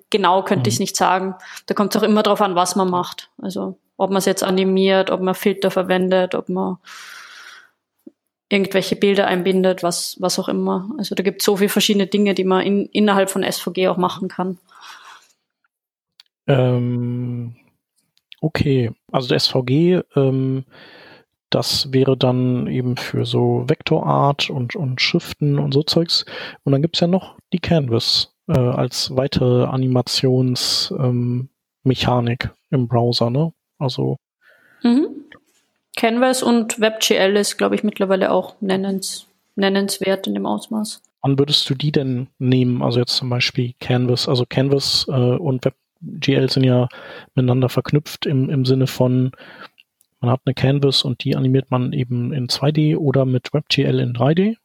[0.09, 0.69] genau könnte mhm.
[0.69, 1.35] ich es nicht sagen.
[1.67, 3.29] Da kommt es auch immer darauf an, was man macht.
[3.43, 6.79] Also ob man es jetzt animiert, ob man Filter verwendet, ob man
[8.53, 10.91] irgendwelche Bilder einbindet, was, was auch immer.
[10.99, 13.97] Also da gibt es so viele verschiedene Dinge, die man in, innerhalb von SVG auch
[13.97, 14.59] machen kann.
[16.47, 17.57] Ähm,
[18.43, 20.65] okay, also der SVG, ähm,
[21.49, 26.27] das wäre dann eben für so Vektorart und, und Schriften und so Zeugs.
[26.65, 31.49] Und dann gibt es ja noch die Canvas äh, als weitere Animationsmechanik
[32.45, 33.55] ähm, im Browser, ne?
[33.79, 34.19] Also.
[34.83, 35.07] Mhm.
[36.03, 41.01] Canvas und WebGL ist, glaube ich, mittlerweile auch nennens, nennenswert in dem Ausmaß.
[41.21, 42.83] Wann würdest du die denn nehmen?
[42.83, 46.89] Also jetzt zum Beispiel Canvas, also Canvas äh, und WebGL sind ja
[47.37, 49.31] miteinander verknüpft im, im Sinne von,
[50.19, 54.13] man hat eine Canvas und die animiert man eben in 2D oder mit WebGL in
[54.13, 54.57] 3D.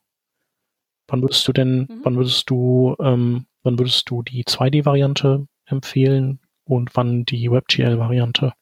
[1.07, 1.99] Wann würdest du denn, mhm.
[2.01, 8.53] wann würdest du, ähm, wann würdest du die 2D-Variante empfehlen und wann die WebGL-Variante?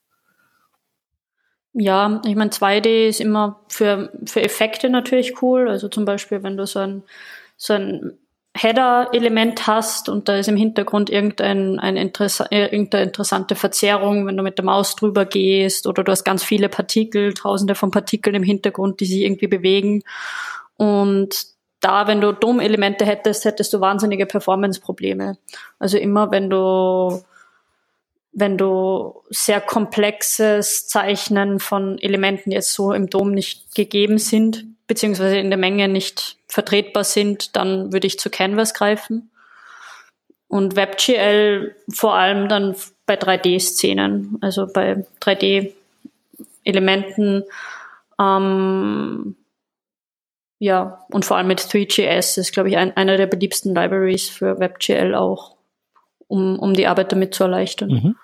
[1.77, 5.67] Ja, ich meine, 2D ist immer für, für Effekte natürlich cool.
[5.69, 7.03] Also zum Beispiel, wenn du so ein,
[7.57, 8.17] so ein
[8.55, 14.37] Header-Element hast und da ist im Hintergrund irgendein, ein Interessa äh, irgendeine interessante Verzerrung, wenn
[14.37, 18.37] du mit der Maus drüber gehst oder du hast ganz viele Partikel, tausende von Partikeln
[18.37, 20.01] im Hintergrund, die sich irgendwie bewegen.
[20.77, 21.35] Und
[21.81, 25.37] da, wenn du DOM-Elemente hättest, hättest du wahnsinnige Performance-Probleme.
[25.77, 27.21] Also immer, wenn du
[28.35, 35.37] wenn du sehr komplexes Zeichnen von Elementen jetzt so im Dom nicht gegeben sind, beziehungsweise
[35.37, 39.29] in der Menge nicht vertretbar sind, dann würde ich zu Canvas greifen.
[40.49, 47.45] Und WebGL vor allem dann bei 3D-Szenen, also bei 3D-Elementen,
[48.19, 49.37] ähm,
[50.59, 54.59] ja, und vor allem mit 3GS ist, glaube ich, ein, einer der beliebsten Libraries für
[54.59, 55.55] WebGL auch,
[56.27, 57.89] um, um die Arbeit damit zu erleichtern.
[57.89, 58.17] Mhm.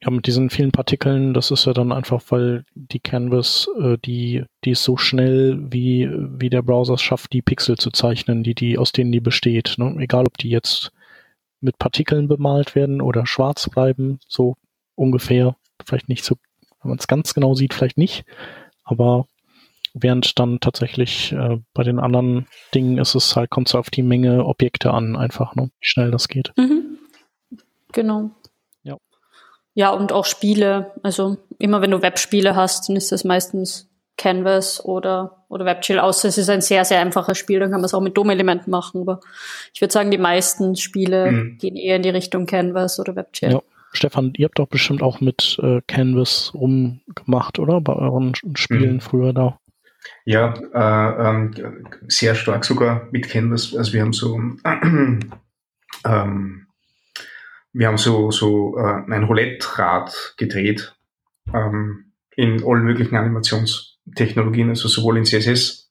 [0.00, 4.44] Ja, mit diesen vielen Partikeln, das ist ja dann einfach, weil die Canvas, äh, die,
[4.64, 8.54] die ist so schnell, wie, wie der Browser es schafft, die Pixel zu zeichnen, die,
[8.54, 9.74] die, aus denen die besteht.
[9.76, 9.96] Ne?
[9.98, 10.92] Egal, ob die jetzt
[11.60, 14.56] mit Partikeln bemalt werden oder schwarz bleiben, so
[14.94, 15.56] ungefähr.
[15.84, 16.36] Vielleicht nicht so,
[16.82, 18.24] wenn man es ganz genau sieht, vielleicht nicht.
[18.84, 19.26] Aber
[19.94, 24.02] während dann tatsächlich äh, bei den anderen Dingen ist es halt, kommt es auf die
[24.02, 25.70] Menge Objekte an, einfach, ne?
[25.80, 26.52] wie schnell das geht.
[26.56, 26.98] Mhm.
[27.92, 28.30] Genau.
[29.78, 30.90] Ja, und auch Spiele.
[31.04, 36.26] Also immer wenn du Webspiele hast, dann ist das meistens Canvas oder, oder WebGL, außer
[36.26, 39.02] es ist ein sehr, sehr einfaches Spiel, dann kann man es auch mit DOM-Elementen machen.
[39.02, 39.20] Aber
[39.72, 41.58] ich würde sagen, die meisten Spiele mhm.
[41.58, 43.52] gehen eher in die Richtung Canvas oder WebGL.
[43.52, 43.62] Ja.
[43.92, 47.80] Stefan, ihr habt doch bestimmt auch mit äh, Canvas rumgemacht, oder?
[47.80, 49.00] Bei euren Spielen mhm.
[49.00, 49.60] früher da.
[50.24, 51.54] Ja, äh, ähm,
[52.08, 53.76] sehr stark sogar mit Canvas.
[53.76, 54.40] Also wir haben so
[56.04, 56.67] ähm,
[57.78, 60.96] wir haben so, so äh, ein Roulette-Rad gedreht
[61.54, 65.88] ähm, in allen möglichen Animationstechnologien, also sowohl in CSS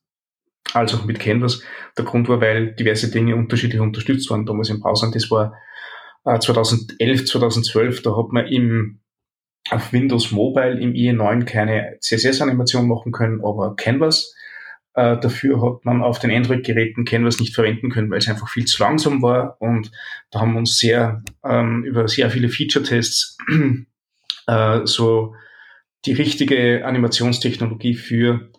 [0.73, 1.63] als auch mit Canvas.
[1.97, 5.09] Der Grund war, weil diverse Dinge unterschiedlich unterstützt waren damals im Browser.
[5.13, 5.55] Das war
[6.25, 8.99] äh, 2011, 2012, da hat man im,
[9.69, 14.35] auf Windows Mobile im IE9 keine CSS-Animation machen können, aber Canvas.
[14.97, 18.65] Äh, dafür hat man auf den Android-Geräten Canvas nicht verwenden können, weil es einfach viel
[18.65, 19.61] zu langsam war.
[19.61, 19.91] Und
[20.31, 23.37] da haben wir uns sehr ähm, über sehr viele Feature-Tests
[24.47, 25.35] äh, so
[26.07, 28.49] die richtige Animationstechnologie für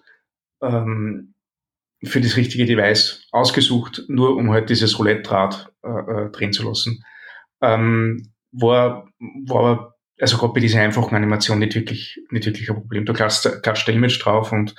[0.63, 1.35] ähm,
[2.05, 7.03] für das richtige Device ausgesucht, nur um halt dieses Roulette-Rad äh, äh, drehen zu lassen.
[7.61, 9.09] Ähm, war,
[9.45, 13.07] war also gerade bei dieser einfachen Animation nicht wirklich, nicht wirklich ein Problem.
[13.07, 14.77] Du klatscht, klatscht der Image drauf und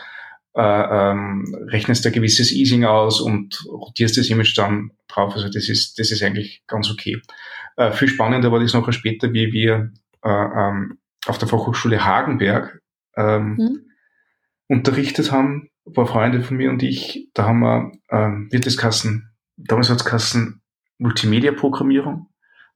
[0.56, 5.34] äh, ähm, rechnest ein gewisses Easing aus und rotierst das Image dann drauf.
[5.36, 7.22] Also das ist, das ist eigentlich ganz okay.
[7.78, 9.92] Äh, viel spannender war das noch später, wie wir
[10.24, 12.82] äh, ähm, auf der Fachhochschule Hagenberg
[13.16, 13.80] ähm, mhm.
[14.68, 18.78] unterrichtet haben, ein paar Freunde von mir und ich, da haben wir, ähm, wird das
[18.78, 20.62] Kassen, damals hat es Kassen
[20.98, 22.29] Multimedia-Programmierung,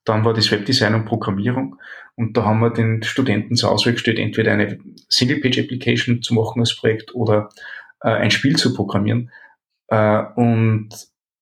[0.05, 1.77] dann war das Webdesign und Programmierung
[2.15, 4.77] und da haben wir den Studenten zur Auswahl gestellt, entweder eine
[5.09, 7.49] Single-Page-Application zu machen als Projekt oder
[8.01, 9.31] äh, ein Spiel zu programmieren.
[9.87, 10.89] Äh, und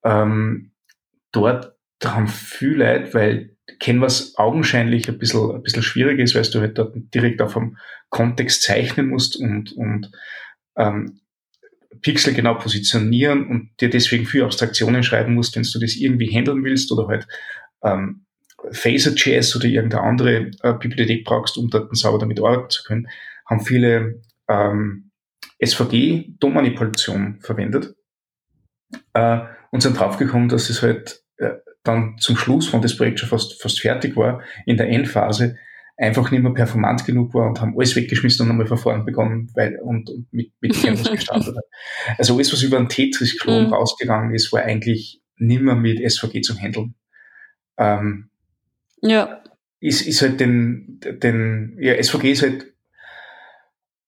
[0.04, 0.71] ähm,
[1.32, 6.60] dort haben viele Leute, weil Canvas augenscheinlich ein bisschen, ein bisschen schwierig ist, weil du
[6.60, 7.78] halt dort direkt auf dem
[8.10, 10.12] Kontext zeichnen musst und, und
[10.78, 11.19] ähm,
[12.02, 16.63] Pixel genau positionieren und dir deswegen viel Abstraktionen schreiben musst, wenn du das irgendwie handeln
[16.63, 17.28] willst oder halt
[17.84, 18.26] ähm,
[18.71, 23.08] Phaser.js oder irgendeine andere äh, Bibliothek brauchst, um dort sauber damit arbeiten zu können,
[23.45, 25.12] haben viele ähm,
[25.63, 27.95] SVG-DOM-Manipulation verwendet
[29.13, 29.39] äh,
[29.71, 31.52] und sind draufgekommen, dass es halt äh,
[31.84, 35.58] dann zum Schluss, wenn das Projekt schon fast, fast fertig war, in der Endphase,
[35.97, 39.78] einfach nicht mehr performant genug war und haben alles weggeschmissen und nochmal Verfahren begonnen weil,
[39.80, 41.63] und, und mit, mit Canvas gestartet hat.
[42.17, 43.74] Also alles, was über einen Tetris-Klon mhm.
[43.74, 46.95] rausgegangen ist, war eigentlich nimmer mit SVG zum Handeln.
[47.78, 48.31] Ähm,
[49.02, 49.44] ja.
[49.80, 52.68] Ist, ist halt den, den, ja, SVG ist halt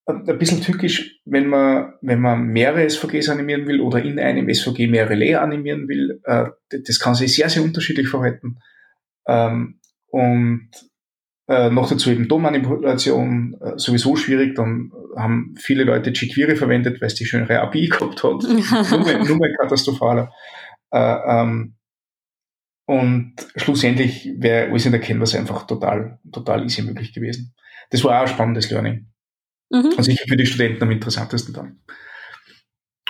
[0.06, 4.86] ein bisschen tückisch, wenn man, wenn man mehrere SVGs animieren will oder in einem SVG
[4.86, 6.20] mehrere Layer animieren will.
[6.24, 6.46] Äh,
[6.86, 8.58] das kann sich sehr, sehr unterschiedlich verhalten.
[9.26, 10.68] Ähm, und
[11.48, 14.54] äh, noch dazu eben DOM-Manipulation äh, sowieso schwierig.
[14.54, 18.42] Dann haben viele Leute jQuery verwendet, weil es die schönere API gehabt hat.
[18.42, 20.32] nur, nur mehr katastrophaler.
[20.90, 21.73] Äh, ähm,
[22.86, 27.54] und schlussendlich wäre alles in der Canvas einfach total, total easy möglich gewesen.
[27.90, 29.06] Das war auch ein spannendes Learning.
[29.70, 29.94] Mhm.
[29.96, 31.80] Und sicher für die Studenten am interessantesten dann.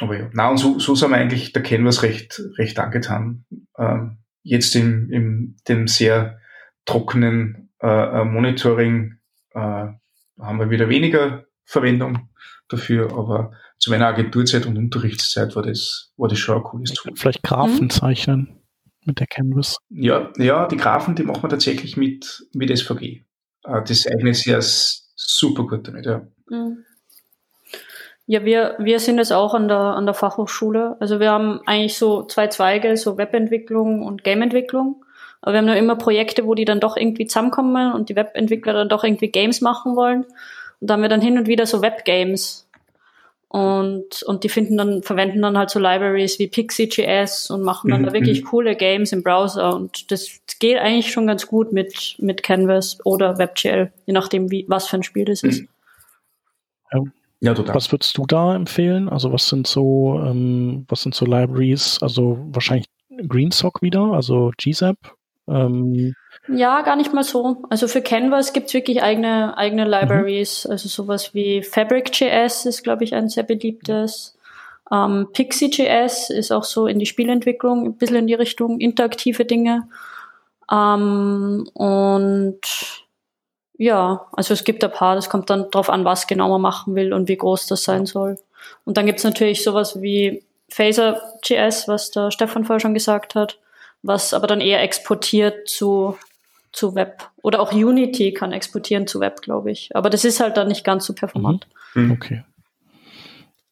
[0.01, 3.45] Aber ja, na und so, so sind wir eigentlich der Canvas recht, recht angetan.
[3.79, 6.41] Ähm, jetzt im, im dem sehr
[6.85, 7.87] trockenen äh,
[8.21, 9.19] äh, Monitoring
[9.55, 12.29] äh, haben wir wieder weniger Verwendung
[12.69, 17.13] dafür, aber zu meiner Agenturzeit und Unterrichtszeit war das, war das schon ein cooles Tool.
[17.15, 17.91] Vielleicht Graphen mhm.
[17.91, 18.64] zeichnen
[19.05, 19.79] mit der Canvas.
[19.91, 23.23] Ja, ja, die Graphen, die machen wir tatsächlich mit, mit SVG.
[23.65, 26.27] Äh, das eignet sich ja super gut damit, ja.
[26.49, 26.85] Mhm.
[28.27, 30.97] Ja, wir, wir sind es auch an der, an der Fachhochschule.
[30.99, 35.05] Also wir haben eigentlich so zwei Zweige, so Webentwicklung und Gameentwicklung.
[35.43, 38.73] Aber wir haben ja immer Projekte, wo die dann doch irgendwie zusammenkommen und die Webentwickler
[38.73, 40.25] dann doch irgendwie Games machen wollen.
[40.81, 42.64] Und da haben wir dann hin und wieder so Webgames.
[43.55, 48.01] Und, und die finden dann, verwenden dann halt so Libraries wie Pixie.js und machen dann
[48.01, 48.07] mhm.
[48.07, 48.47] da wirklich mhm.
[48.47, 49.77] coole Games im Browser.
[49.77, 54.65] Und das geht eigentlich schon ganz gut mit, mit Canvas oder WebGL, je nachdem, wie,
[54.67, 55.67] was für ein Spiel das ist.
[56.93, 57.05] Ja.
[57.41, 57.77] Ja, total.
[57.77, 59.09] Was würdest du da empfehlen?
[59.09, 61.99] Also was sind so, ähm, was sind so Libraries?
[62.01, 62.87] Also wahrscheinlich
[63.29, 64.97] GreenSock wieder, also GZAP
[65.47, 66.15] ähm,
[66.49, 67.63] ja, gar nicht mal so.
[67.71, 70.65] Also für Canvas gibt's wirklich eigene, eigene Libraries.
[70.65, 70.73] Mhm.
[70.73, 74.37] Also sowas wie Fabric.js ist, glaube ich, ein sehr beliebtes.
[74.93, 79.89] Ähm, Pixie.js ist auch so in die Spielentwicklung, ein bisschen in die Richtung interaktive Dinge.
[80.71, 82.61] Ähm, und
[83.77, 86.95] ja, also es gibt ein paar, das kommt dann drauf an, was genau man machen
[86.95, 88.39] will und wie groß das sein soll.
[88.85, 93.59] Und dann gibt's natürlich sowas wie Phaser.js, was der Stefan vorher schon gesagt hat
[94.05, 96.17] was aber dann eher exportiert zu,
[96.73, 97.31] zu Web.
[97.43, 99.97] Oder auch Unity kann exportieren zu Web, glaube ich.
[99.97, 101.67] Aber das ist halt dann nicht ganz so performant.
[101.95, 102.05] Mhm.
[102.05, 102.13] mhm.
[102.13, 102.45] Okay.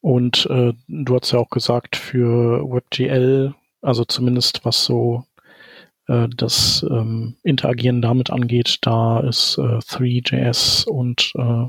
[0.00, 5.24] Und äh, du hast ja auch gesagt, für WebGL, also zumindest was so
[6.08, 11.68] äh, das ähm, Interagieren damit angeht, da ist äh, 3JS und äh,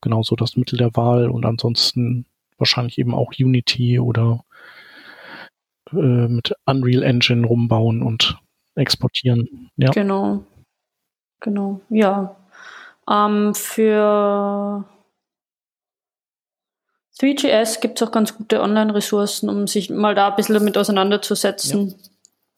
[0.00, 2.24] genauso das Mittel der Wahl und ansonsten
[2.56, 4.44] wahrscheinlich eben auch Unity oder
[5.92, 8.38] äh, mit Unreal Engine rumbauen und
[8.74, 9.70] exportieren.
[9.76, 9.90] Ja.
[9.90, 10.44] Genau.
[11.40, 11.80] Genau.
[11.88, 12.36] Ja.
[13.08, 14.84] Ähm, für
[17.20, 21.88] 3GS gibt es auch ganz gute Online-Ressourcen, um sich mal da ein bisschen damit auseinanderzusetzen.
[21.88, 21.94] Ja.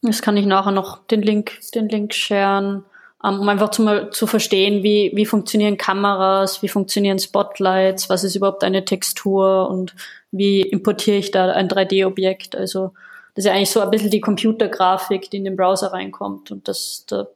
[0.03, 2.85] Das kann ich nachher noch den Link, den Link sharen,
[3.22, 8.09] um, ähm, um einfach zu, mal zu verstehen, wie, wie funktionieren Kameras, wie funktionieren Spotlights,
[8.09, 9.95] was ist überhaupt eine Textur und
[10.33, 12.57] wie importiere ich da ein 3D-Objekt.
[12.57, 12.93] Also
[13.35, 16.51] das ist ja eigentlich so ein bisschen die Computergrafik, die in den Browser reinkommt.
[16.51, 17.26] Und das da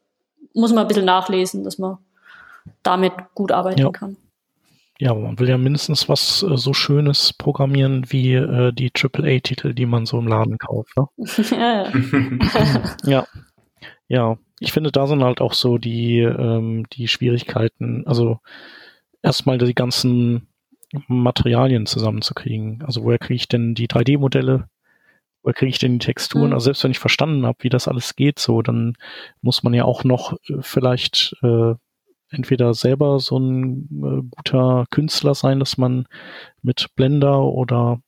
[0.55, 1.99] muss man ein bisschen nachlesen, dass man
[2.83, 3.91] damit gut arbeiten ja.
[3.91, 4.17] kann.
[4.99, 9.85] Ja, man will ja mindestens was äh, so Schönes programmieren wie äh, die AAA-Titel, die
[9.85, 10.97] man so im Laden kauft.
[10.97, 11.07] Ne?
[13.05, 13.27] ja.
[14.09, 18.07] ja, ich finde, da sind halt auch so die, ähm, die Schwierigkeiten.
[18.07, 18.39] Also
[19.23, 20.49] erstmal die ganzen
[21.09, 22.83] Materialien zusammenzukriegen.
[22.87, 24.69] Also woher kriege ich denn die 3D-Modelle?
[25.47, 26.49] Woher kriege ich denn die Texturen?
[26.49, 26.55] Mhm.
[26.55, 28.95] Also selbst wenn ich verstanden habe, wie das alles geht, so, dann
[29.43, 31.75] muss man ja auch noch äh, vielleicht äh,
[32.31, 36.07] entweder selber so ein äh, guter Künstler sein, dass man
[36.63, 38.01] mit Blender oder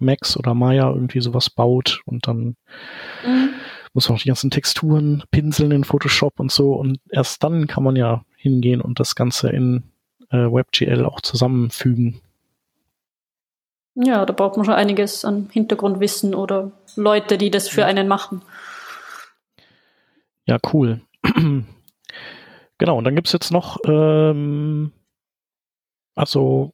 [0.00, 2.56] Max oder Maya irgendwie sowas baut und dann
[3.24, 3.50] mhm.
[3.92, 7.84] muss man auch die ganzen Texturen pinseln in Photoshop und so und erst dann kann
[7.84, 9.84] man ja hingehen und das Ganze in
[10.30, 12.20] äh, WebGL auch zusammenfügen.
[13.94, 18.42] Ja, da braucht man schon einiges an Hintergrundwissen oder Leute, die das für einen machen.
[20.46, 21.00] Ja, cool.
[22.78, 24.92] Genau, und dann gibt's jetzt noch, ähm,
[26.16, 26.72] also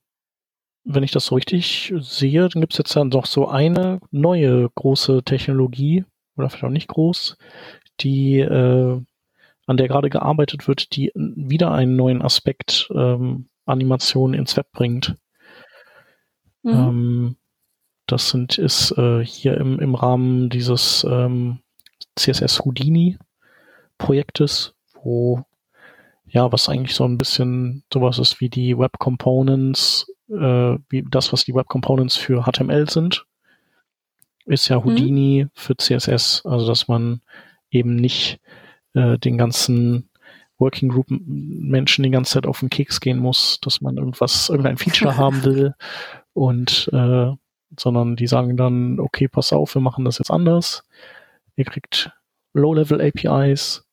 [0.85, 5.23] wenn ich das so richtig sehe, dann gibt's jetzt dann noch so eine neue große
[5.25, 6.05] Technologie,
[6.37, 7.37] oder vielleicht auch nicht groß,
[8.01, 9.01] die, äh,
[9.67, 15.17] an der gerade gearbeitet wird, die wieder einen neuen Aspekt ähm, Animation ins Web bringt.
[16.63, 16.73] Mhm.
[16.73, 17.37] Ähm,
[18.07, 21.61] das sind, ist äh, hier im, im Rahmen dieses ähm,
[22.17, 23.19] CSS Houdini
[23.99, 25.45] Projektes, wo
[26.27, 31.33] ja, was eigentlich so ein bisschen sowas ist wie die Web Components, äh, wie das,
[31.33, 33.27] was die Web Components für HTML sind,
[34.47, 34.85] ist ja mhm.
[34.85, 35.51] Houdini mhm.
[35.55, 37.21] für CSS, also dass man
[37.71, 38.41] eben nicht
[38.95, 40.09] äh, den ganzen
[40.59, 44.77] Working Group Menschen die ganze Zeit auf den Keks gehen muss, dass man irgendwas, irgendein
[44.77, 45.75] Feature haben will
[46.41, 47.33] und äh,
[47.79, 50.85] sondern die sagen dann, okay, pass auf, wir machen das jetzt anders.
[51.55, 52.13] Ihr kriegt
[52.55, 53.87] Low-Level APIs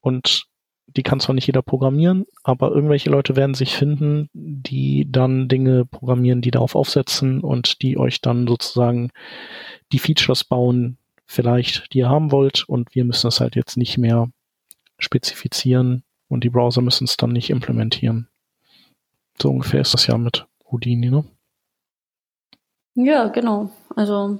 [0.00, 0.46] und
[0.88, 5.86] die kann zwar nicht jeder programmieren, aber irgendwelche Leute werden sich finden, die dann Dinge
[5.86, 9.10] programmieren, die darauf aufsetzen und die euch dann sozusagen
[9.92, 12.68] die Features bauen, vielleicht, die ihr haben wollt.
[12.68, 14.28] Und wir müssen es halt jetzt nicht mehr
[14.98, 18.28] spezifizieren und die Browser müssen es dann nicht implementieren.
[19.40, 21.24] So ungefähr ist das ja mit Houdini, ne?
[22.94, 23.70] Ja, genau.
[23.96, 24.38] Also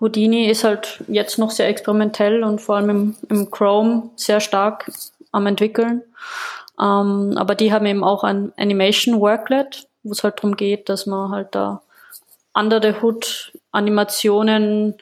[0.00, 4.90] Houdini ist halt jetzt noch sehr experimentell und vor allem im, im Chrome sehr stark
[5.32, 6.02] am entwickeln.
[6.80, 11.06] Ähm, aber die haben eben auch ein Animation Worklet, wo es halt darum geht, dass
[11.06, 11.82] man halt da
[12.54, 14.94] under the hood Animationen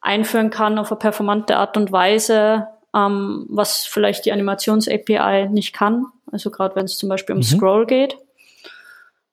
[0.00, 6.06] einführen kann auf eine performante Art und Weise, ähm, was vielleicht die Animations-API nicht kann.
[6.30, 7.44] Also gerade wenn es zum Beispiel um mhm.
[7.44, 8.16] Scroll geht.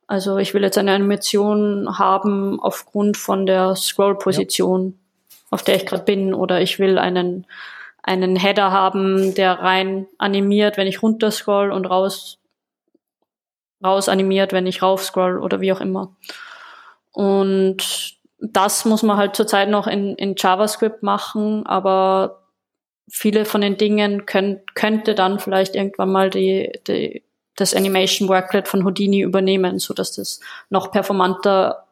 [0.10, 4.97] Also ich will jetzt eine Animation haben aufgrund von der Scroll-Position,
[5.30, 5.38] ja.
[5.51, 7.45] auf der ich gerade bin, oder ich will einen
[8.01, 12.39] einen Header haben, der rein animiert, wenn ich runter scroll und raus,
[13.84, 16.16] raus animiert, wenn ich rauf scroll oder wie auch immer.
[17.12, 22.47] Und das muss man halt zurzeit noch in, in JavaScript machen, aber
[23.12, 27.22] viele von den Dingen könnt, könnte dann vielleicht irgendwann mal die, die,
[27.60, 30.39] das Animation Worklet von Houdini übernehmen, so dass das
[30.70, 31.86] noch performanter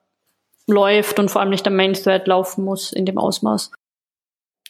[0.68, 3.72] läuft und vor allem nicht der Main Thread laufen muss in dem Ausmaß.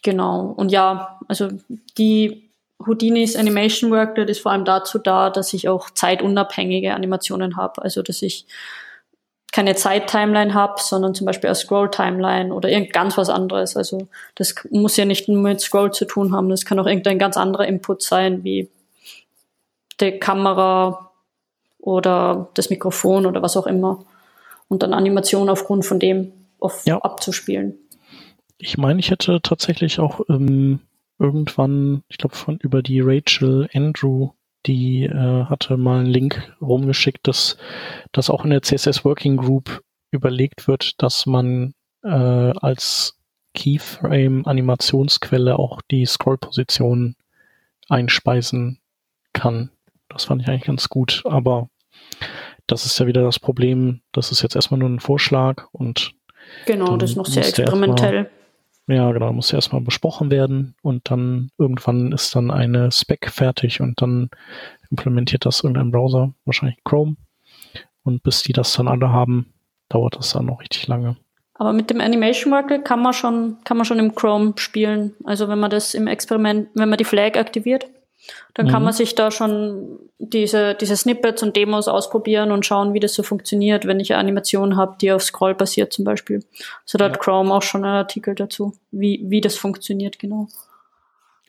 [0.04, 0.54] Genau.
[0.56, 1.50] Und ja, also
[1.98, 2.52] die
[2.86, 7.82] Houdinis Animation Workload ist vor allem dazu da, dass ich auch zeitunabhängige Animationen habe.
[7.82, 8.46] Also dass ich
[9.52, 13.76] keine Zeit-Timeline habe, sondern zum Beispiel eine Scroll-Timeline oder irgend ganz was anderes.
[13.76, 17.18] Also das muss ja nicht nur mit Scroll zu tun haben, das kann auch irgendein
[17.18, 18.70] ganz anderer Input sein, wie
[20.00, 21.12] die Kamera
[21.80, 24.06] oder das Mikrofon oder was auch immer.
[24.68, 26.98] Und dann Animation aufgrund von dem auf, ja.
[26.98, 27.78] abzuspielen
[28.58, 30.80] ich meine, ich hätte tatsächlich auch ähm,
[31.20, 34.32] irgendwann, ich glaube, von über die Rachel Andrew,
[34.66, 37.58] die äh, hatte mal einen Link rumgeschickt, dass,
[38.12, 39.82] dass auch in der CSS Working Group
[40.12, 41.74] überlegt wird, dass man
[42.04, 43.18] äh, als
[43.54, 47.16] Keyframe-Animationsquelle auch die Scrollposition
[47.90, 48.80] einspeisen
[49.34, 49.72] kann.
[50.10, 51.70] Das fand ich eigentlich ganz gut, aber
[52.68, 56.14] das ist ja wieder das Problem, das ist jetzt erstmal nur ein Vorschlag und
[56.66, 58.30] genau, das ist noch sehr experimentell.
[58.88, 63.82] Mal, ja, genau, muss erstmal besprochen werden und dann irgendwann ist dann eine Spec fertig
[63.82, 64.30] und dann
[64.90, 67.18] implementiert das irgendein Browser, wahrscheinlich Chrome.
[68.04, 69.54] Und bis die das dann alle haben,
[69.90, 71.18] dauert das dann noch richtig lange.
[71.56, 75.16] Aber mit dem Animation Worklet kann man schon, kann man schon im Chrome spielen.
[75.26, 77.88] Also wenn man das im Experiment, wenn man die Flag aktiviert,
[78.54, 78.72] dann mhm.
[78.72, 83.14] kann man sich da schon diese, diese Snippets und Demos ausprobieren und schauen, wie das
[83.14, 86.44] so funktioniert, wenn ich eine Animation habe, die auf Scroll basiert zum Beispiel.
[86.84, 87.18] Also da hat ja.
[87.20, 90.48] Chrome auch schon einen Artikel dazu, wie, wie das funktioniert genau.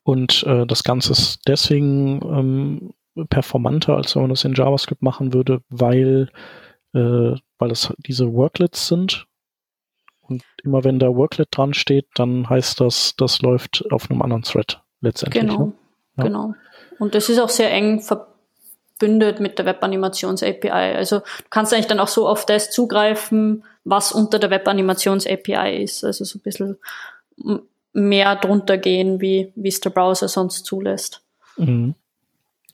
[0.05, 2.95] Und äh, das Ganze ist deswegen ähm,
[3.29, 6.31] performanter, als wenn man das in JavaScript machen würde, weil,
[6.95, 9.27] äh, weil das diese Worklets sind.
[10.21, 14.43] Und immer wenn da Worklet dran steht, dann heißt das, das läuft auf einem anderen
[14.43, 15.43] Thread letztendlich.
[15.43, 15.67] Genau.
[15.67, 15.73] Ne?
[16.17, 16.25] Ja.
[16.25, 16.55] Genau.
[16.99, 20.97] Und das ist auch sehr eng verbündet mit der Webanimations-API.
[20.97, 26.05] Also du kannst eigentlich dann auch so auf das zugreifen, was unter der Webanimations-API ist.
[26.05, 26.79] Also so ein bisschen
[27.93, 31.23] mehr drunter gehen, wie es der Browser sonst zulässt.
[31.57, 31.95] Mhm.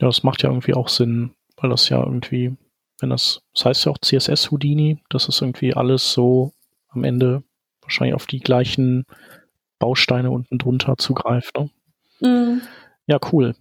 [0.01, 2.57] Ja, das macht ja irgendwie auch Sinn, weil das ja irgendwie,
[3.01, 6.53] wenn das, das heißt ja auch CSS Houdini, das ist irgendwie alles so
[6.89, 7.43] am Ende
[7.83, 9.05] wahrscheinlich auf die gleichen
[9.79, 11.59] Bausteine unten drunter zugreift.
[11.59, 11.70] Ne?
[12.20, 12.62] Mhm.
[13.07, 13.55] Ja, cool.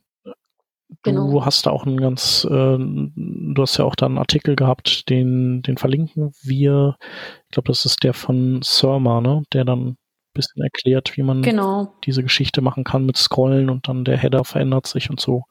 [1.01, 1.31] Genau.
[1.31, 5.09] Du hast da auch einen ganz, äh, du hast ja auch da einen Artikel gehabt,
[5.09, 6.97] den, den verlinken wir.
[7.45, 9.43] Ich glaube, das ist der von Surma, ne?
[9.53, 9.97] Der dann ein
[10.34, 11.93] bisschen erklärt, wie man genau.
[12.05, 15.43] diese Geschichte machen kann mit Scrollen und dann der Header verändert sich und so.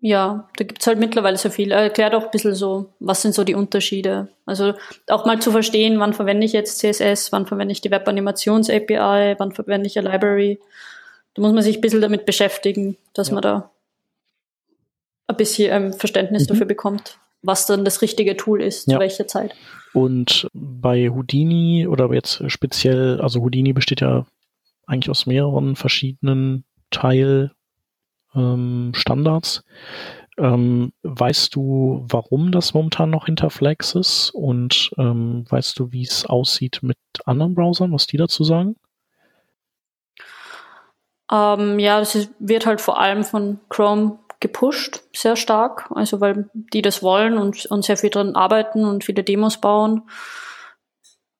[0.00, 1.72] Ja, da gibt's halt mittlerweile so viel.
[1.72, 4.28] Er erklärt auch ein bisschen so, was sind so die Unterschiede.
[4.44, 4.74] Also
[5.08, 9.52] auch mal zu verstehen, wann verwende ich jetzt CSS, wann verwende ich die Web-Animations-API, wann
[9.52, 10.60] verwende ich eine Library.
[11.34, 13.34] Da muss man sich ein bisschen damit beschäftigen, dass ja.
[13.34, 13.70] man da
[15.26, 16.48] ein bisschen ähm, Verständnis mhm.
[16.48, 18.94] dafür bekommt, was dann das richtige Tool ist, ja.
[18.94, 19.54] zu welcher Zeit.
[19.92, 24.26] Und bei Houdini oder jetzt speziell, also Houdini besteht ja
[24.86, 29.64] eigentlich aus mehreren verschiedenen Teilstandards.
[29.64, 29.72] Ähm,
[30.38, 34.30] ähm, weißt du, warum das momentan noch hinter Flags ist?
[34.34, 38.76] Und ähm, weißt du, wie es aussieht mit anderen Browsern, was die dazu sagen?
[41.32, 46.48] Ähm, ja, das ist, wird halt vor allem von Chrome gepusht, sehr stark, also weil
[46.54, 50.02] die das wollen und, und sehr viel dran arbeiten und viele Demos bauen.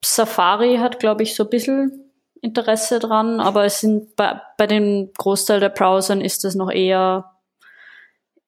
[0.04, 5.10] Safari hat, glaube ich, so ein bisschen Interesse dran, aber es sind bei, bei dem
[5.16, 7.32] Großteil der Browsern ist das noch eher,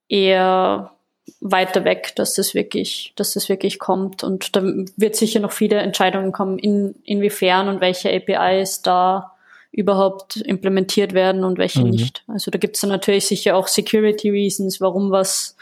[0.09, 0.93] eher
[1.41, 4.25] weiter weg, dass das wirklich, dass das wirklich kommt.
[4.25, 9.38] Und da wird sicher noch viele Entscheidungen kommen, in, inwiefern und welche APIs da
[9.71, 11.91] überhaupt implementiert werden und welche mhm.
[11.91, 12.25] nicht.
[12.27, 15.57] Also da gibt es dann natürlich sicher auch Security Reasons, warum was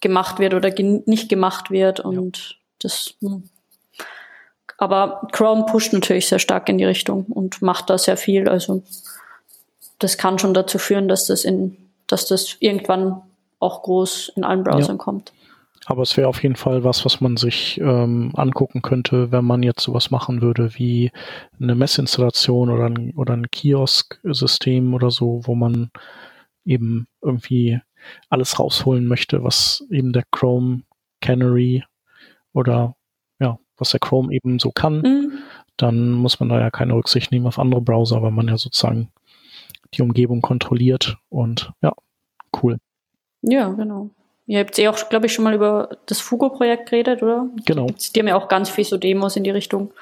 [0.00, 2.54] gemacht wird oder ge nicht gemacht wird und ja.
[2.80, 3.14] das.
[3.20, 3.44] Hm.
[4.80, 8.48] Aber Chrome pusht natürlich sehr stark in die Richtung und macht da sehr viel.
[8.48, 8.84] Also
[9.98, 11.76] das kann schon dazu führen, dass das in,
[12.06, 13.20] dass das irgendwann
[13.58, 15.02] auch groß in allen Browsern ja.
[15.02, 15.32] kommt.
[15.90, 19.62] Aber es wäre auf jeden Fall was, was man sich ähm, angucken könnte, wenn man
[19.62, 21.10] jetzt sowas machen würde wie
[21.58, 25.90] eine Messinstallation oder ein, oder ein Kiosk-System oder so, wo man
[26.66, 27.80] eben irgendwie
[28.28, 30.82] alles rausholen möchte, was eben der Chrome
[31.22, 31.82] Canary
[32.52, 32.94] oder
[33.40, 35.38] ja, was der Chrome eben so kann, mhm.
[35.78, 39.08] dann muss man da ja keine Rücksicht nehmen auf andere Browser, weil man ja sozusagen
[39.94, 41.94] die Umgebung kontrolliert und ja,
[42.62, 42.76] cool.
[43.40, 44.10] Ja, genau.
[44.48, 47.46] Ihr habt eh auch, glaube ich, schon mal über das Fugo-Projekt geredet, oder?
[47.66, 47.86] Genau.
[47.86, 49.92] Die haben ja auch ganz viel so Demos in die Richtung,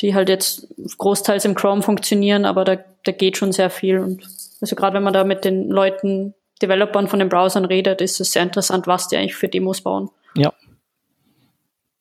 [0.00, 0.66] die halt jetzt
[0.96, 3.98] großteils im Chrome funktionieren, aber da, da geht schon sehr viel.
[3.98, 4.26] Und
[4.62, 8.32] also gerade wenn man da mit den Leuten, Developern von den Browsern redet, ist es
[8.32, 10.08] sehr interessant, was die eigentlich für Demos bauen.
[10.34, 10.54] Ja.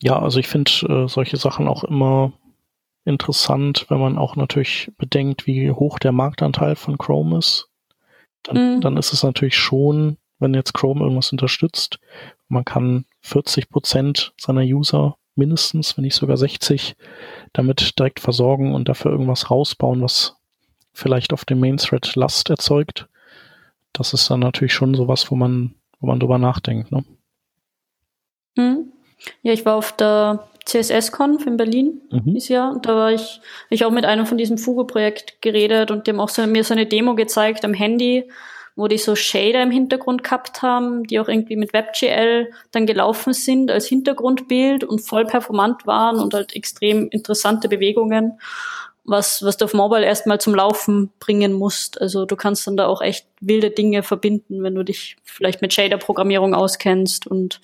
[0.01, 2.31] Ja, also ich finde äh, solche Sachen auch immer
[3.03, 7.67] interessant, wenn man auch natürlich bedenkt, wie hoch der Marktanteil von Chrome ist.
[8.43, 8.81] Dann, mm.
[8.81, 11.99] dann ist es natürlich schon wenn jetzt Chrome irgendwas unterstützt.
[12.47, 16.95] Man kann 40 Prozent seiner User mindestens, wenn nicht sogar 60,
[17.53, 20.37] damit direkt versorgen und dafür irgendwas rausbauen, was
[20.93, 23.07] vielleicht auf dem Main Thread Last erzeugt.
[23.93, 26.91] Das ist dann natürlich schon sowas, wo man, wo man drüber nachdenkt.
[26.91, 27.03] Ne?
[28.57, 28.91] Hm.
[29.41, 32.23] Ja, ich war auf der CSS-Conf in Berlin mhm.
[32.25, 32.71] dieses Jahr.
[32.73, 36.29] Und da war ich, ich auch mit einem von diesem Fugo-Projekt geredet und haben auch
[36.29, 38.29] so, mir so eine Demo gezeigt am Handy,
[38.75, 43.33] wo die so Shader im Hintergrund gehabt haben, die auch irgendwie mit WebGL dann gelaufen
[43.33, 48.39] sind als Hintergrundbild und voll performant waren und halt extrem interessante Bewegungen.
[49.05, 52.01] was, was du auf Mobile erstmal zum Laufen bringen musst.
[52.01, 55.73] Also du kannst dann da auch echt wilde Dinge verbinden, wenn du dich vielleicht mit
[55.73, 57.61] Shader-Programmierung auskennst und,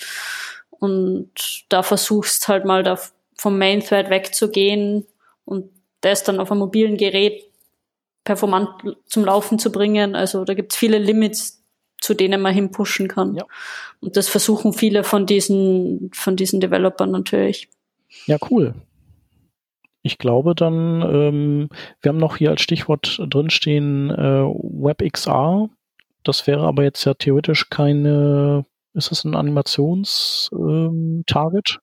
[0.70, 1.32] und
[1.70, 3.00] da versuchst halt mal da
[3.36, 5.08] vom Main Thread wegzugehen
[5.44, 7.51] und das dann auf einem mobilen Gerät
[8.24, 8.70] performant
[9.06, 10.16] zum Laufen zu bringen.
[10.16, 11.64] Also da gibt's viele Limits,
[12.00, 13.36] zu denen man hinpushen kann.
[13.36, 13.46] Ja.
[14.00, 17.70] Und das versuchen viele von diesen, von diesen Developern natürlich.
[18.26, 18.74] Ja, cool.
[20.04, 21.70] Ich glaube dann, ähm,
[22.02, 25.70] wir haben noch hier als Stichwort drinstehen äh, WebXR.
[26.24, 31.80] Das wäre aber jetzt ja theoretisch keine, ist das ein Animations-Target?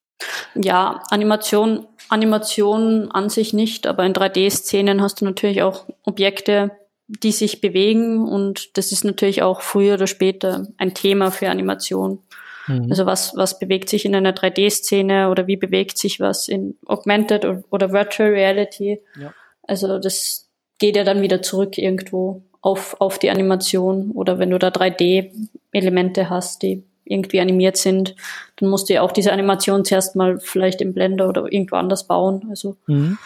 [0.55, 6.71] Ähm, ja, Animation, Animation an sich nicht, aber in 3D-Szenen hast du natürlich auch Objekte,
[7.07, 12.19] die sich bewegen und das ist natürlich auch früher oder später ein Thema für Animation.
[12.67, 12.87] Mhm.
[12.89, 17.45] Also was, was bewegt sich in einer 3D-Szene oder wie bewegt sich was in Augmented
[17.71, 19.01] oder Virtual Reality.
[19.19, 19.33] Ja.
[19.63, 24.59] Also das geht ja dann wieder zurück irgendwo auf, auf die Animation oder wenn du
[24.59, 28.15] da 3D-Elemente hast, die irgendwie animiert sind,
[28.57, 32.07] dann musst du ja auch diese Animation zuerst mal vielleicht im Blender oder irgendwo anders
[32.07, 32.47] bauen.
[32.49, 33.17] Also mhm.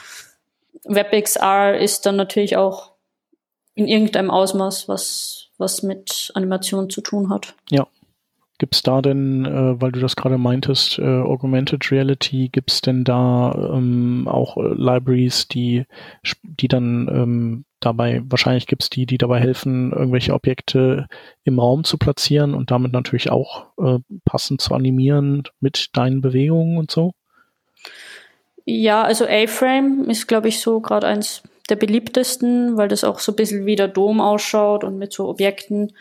[0.86, 2.94] WebXR ist dann natürlich auch
[3.76, 7.56] in irgendeinem Ausmaß, was, was mit Animation zu tun hat.
[7.70, 7.88] Ja.
[8.60, 12.82] Gibt es da denn, äh, weil du das gerade meintest, äh, Augmented Reality, gibt es
[12.82, 15.86] denn da ähm, auch äh, Libraries, die,
[16.44, 21.08] die dann ähm, dabei, wahrscheinlich gibt es die, die dabei helfen, irgendwelche Objekte
[21.44, 26.78] im Raum zu platzieren und damit natürlich auch äh, passend zu animieren mit deinen Bewegungen
[26.78, 27.14] und so?
[28.66, 33.32] Ja, also A-Frame ist, glaube ich, so gerade eins der beliebtesten, weil das auch so
[33.32, 35.94] ein bisschen wie der Dom ausschaut und mit so Objekten.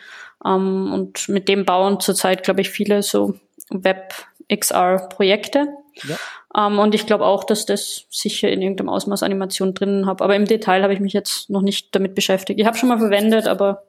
[0.45, 3.35] Ähm, und mit dem bauen zurzeit, glaube ich, viele so
[3.69, 5.67] Web-XR-Projekte.
[6.03, 6.17] Ja.
[6.55, 10.23] Um, ähm, und ich glaube auch, dass das sicher in irgendeinem Ausmaß Animation drinnen habe.
[10.23, 12.59] Aber im Detail habe ich mich jetzt noch nicht damit beschäftigt.
[12.59, 13.83] Ich habe schon mal verwendet, aber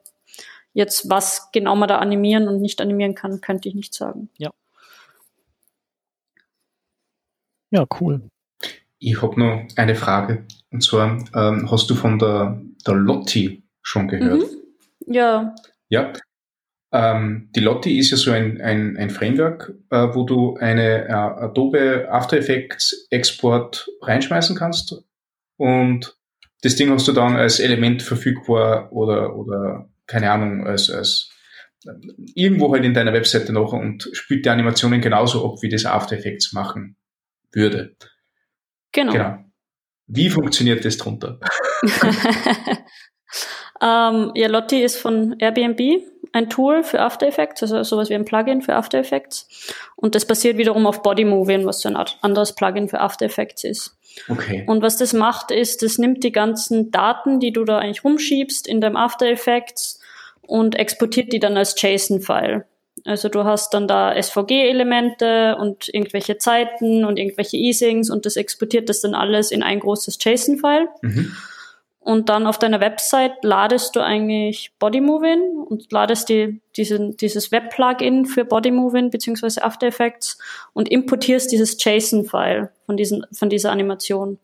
[0.73, 4.29] jetzt, was genau man da animieren und nicht animieren kann, könnte ich nicht sagen.
[4.37, 4.51] Ja.
[7.71, 8.29] Ja, cool.
[8.99, 10.45] Ich habe noch eine Frage.
[10.71, 14.39] Und zwar, ähm, hast du von der, der Lotti schon gehört?
[14.39, 15.13] Mhm.
[15.13, 15.55] Ja.
[15.89, 16.13] Ja.
[16.91, 21.11] Ähm, die Lotti ist ja so ein, ein, ein Framework, äh, wo du eine äh,
[21.11, 25.03] Adobe After Effects Export reinschmeißen kannst
[25.57, 26.15] und
[26.61, 31.29] das Ding hast du dann als Element verfügbar oder, oder keine Ahnung, als, als
[32.33, 36.17] irgendwo halt in deiner Webseite noch und spielt die Animationen genauso ab, wie das After
[36.17, 36.97] Effects machen
[37.51, 37.95] würde.
[38.91, 39.11] Genau.
[39.11, 39.37] genau.
[40.07, 41.39] Wie funktioniert das drunter?
[43.81, 45.79] ähm, ja, Lotti ist von Airbnb
[46.35, 49.47] ein Tool für After Effects, also sowas wie ein Plugin für After Effects.
[49.95, 53.97] Und das basiert wiederum auf Bodymovin, was so ein anderes Plugin für After Effects ist.
[54.27, 54.65] Okay.
[54.67, 58.67] Und was das macht, ist, das nimmt die ganzen Daten, die du da eigentlich rumschiebst
[58.67, 60.01] in deinem After Effects
[60.41, 62.65] und exportiert die dann als JSON-File.
[63.05, 68.89] Also du hast dann da SVG-Elemente und irgendwelche Zeiten und irgendwelche Easings und das exportiert
[68.89, 70.89] das dann alles in ein großes JSON-File.
[71.01, 71.31] Mhm.
[72.05, 78.27] Und dann auf deiner Website ladest du eigentlich Bodymovin und ladest die, diesen, dieses Web-Plugin
[78.27, 80.37] für Bodymovin beziehungsweise After Effects
[80.73, 84.37] und importierst dieses JSON-File von, diesen, von dieser Animation.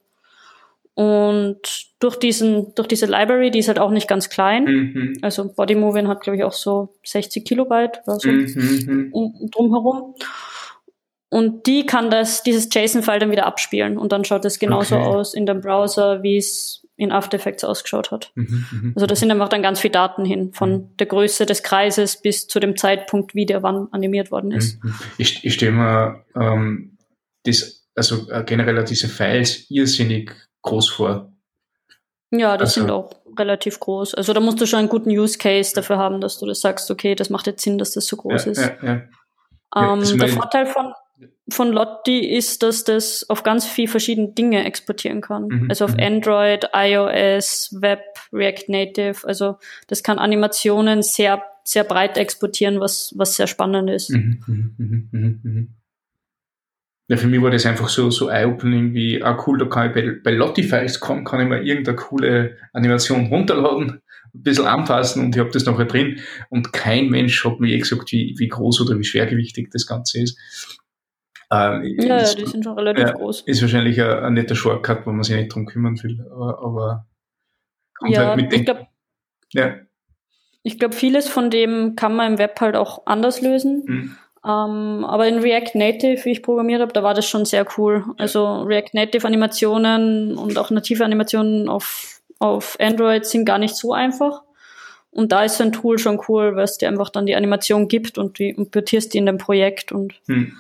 [0.96, 1.60] Und
[2.00, 4.64] durch diesen, durch diese Library, die ist halt auch nicht ganz klein.
[4.64, 5.14] Mhm.
[5.22, 9.12] Also Bodymovin hat, glaube ich, auch so 60 Kilobyte oder so mhm.
[9.52, 10.16] drumherum.
[11.30, 15.06] Und die kann das, dieses JSON-File dann wieder abspielen und dann schaut es genauso okay.
[15.06, 18.32] aus in dem Browser, wie es in After Effects ausgeschaut hat.
[18.36, 20.98] Mhm, mhm, also da sind einfach dann ganz viele Daten hin, von mhm.
[20.98, 24.84] der Größe des Kreises bis zu dem Zeitpunkt, wie der wann animiert worden ist.
[24.84, 24.94] Mhm.
[25.18, 26.98] Ich, ich stelle mir ähm,
[27.44, 30.32] das, also äh, generell diese Files irrsinnig
[30.62, 31.34] groß vor.
[32.30, 34.14] Ja, das also, sind auch relativ groß.
[34.14, 36.92] Also da musst du schon einen guten Use Case dafür haben, dass du das sagst,
[36.92, 38.62] okay, das macht jetzt Sinn, dass das so groß ja, ist.
[38.62, 39.94] Ja, ja.
[39.94, 40.94] Ähm, der Vorteil von
[41.52, 45.48] von Lotti ist, dass das auf ganz viel verschiedene Dinge exportieren kann.
[45.48, 45.66] Mhm.
[45.70, 46.04] Also auf mhm.
[46.04, 48.02] Android, iOS, Web,
[48.34, 49.28] React Native.
[49.28, 54.10] Also das kann Animationen sehr, sehr breit exportieren, was, was sehr spannend ist.
[54.10, 54.44] Mhm.
[54.48, 55.68] mhm, mhm, mhm.
[57.12, 59.94] Ja, für mich war das einfach so, so eye-opening wie, ah cool, da kann ich
[59.94, 64.02] bei, bei Lotti-Files kann, kann ich mir irgendeine coole Animation runterladen,
[64.34, 66.22] ein bisschen anpassen und ich habe das nachher drin.
[66.48, 70.22] Und kein Mensch hat mir eh gesagt, wie, wie groß oder wie schwergewichtig das Ganze
[70.22, 70.40] ist.
[71.52, 73.42] Ähm, ja, ist, ja, die sind schon relativ ja, groß.
[73.42, 77.06] Ist wahrscheinlich ein, ein, netter Shortcut, wo man sich nicht drum kümmern will, aber, aber
[77.98, 78.88] kommt ja, halt mit ich glaube,
[79.52, 79.76] ja.
[80.64, 83.84] ich glaube, vieles von dem kann man im Web halt auch anders lösen.
[83.86, 84.18] Mhm.
[84.44, 88.06] Ähm, aber in React Native, wie ich programmiert habe, da war das schon sehr cool.
[88.18, 93.94] Also React Native Animationen und auch native Animationen auf, auf Android sind gar nicht so
[93.94, 94.42] einfach.
[95.12, 97.90] Und da ist so ein Tool schon cool, weil es dir einfach dann die Animation
[97.90, 100.54] gibt und du importierst die in dein Projekt und, hm.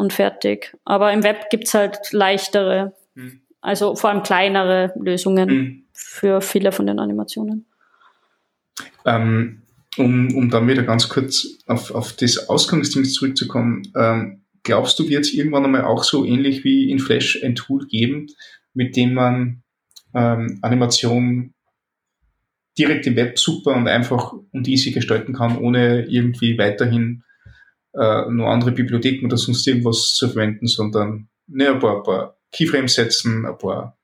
[0.00, 0.76] Und fertig.
[0.84, 3.40] Aber im Web gibt's halt leichtere, hm.
[3.60, 5.84] also vor allem kleinere Lösungen hm.
[5.92, 7.66] für viele von den Animationen.
[9.04, 9.62] Ähm,
[9.98, 15.24] um, um dann wieder ganz kurz auf, auf das Ausgangsding zurückzukommen, ähm, glaubst du, wird
[15.24, 18.28] es irgendwann einmal auch so ähnlich wie in Flash ein Tool geben,
[18.72, 19.62] mit dem man
[20.14, 21.54] ähm, Animation
[22.78, 27.24] direkt im Web super und einfach und easy gestalten kann, ohne irgendwie weiterhin
[27.94, 32.94] äh, nur andere Bibliotheken oder sonst irgendwas zu verwenden, sondern ne, ein, paar, paar Keyframes
[32.94, 33.98] setzen, ein paar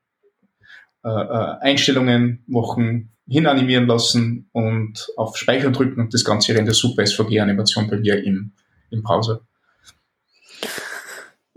[1.04, 7.06] äh, äh, Einstellungen machen, hinanimieren lassen und auf Speichern drücken und das Ganze rennt super
[7.06, 8.52] SVG-Animation bei mir im,
[8.90, 9.40] im Browser.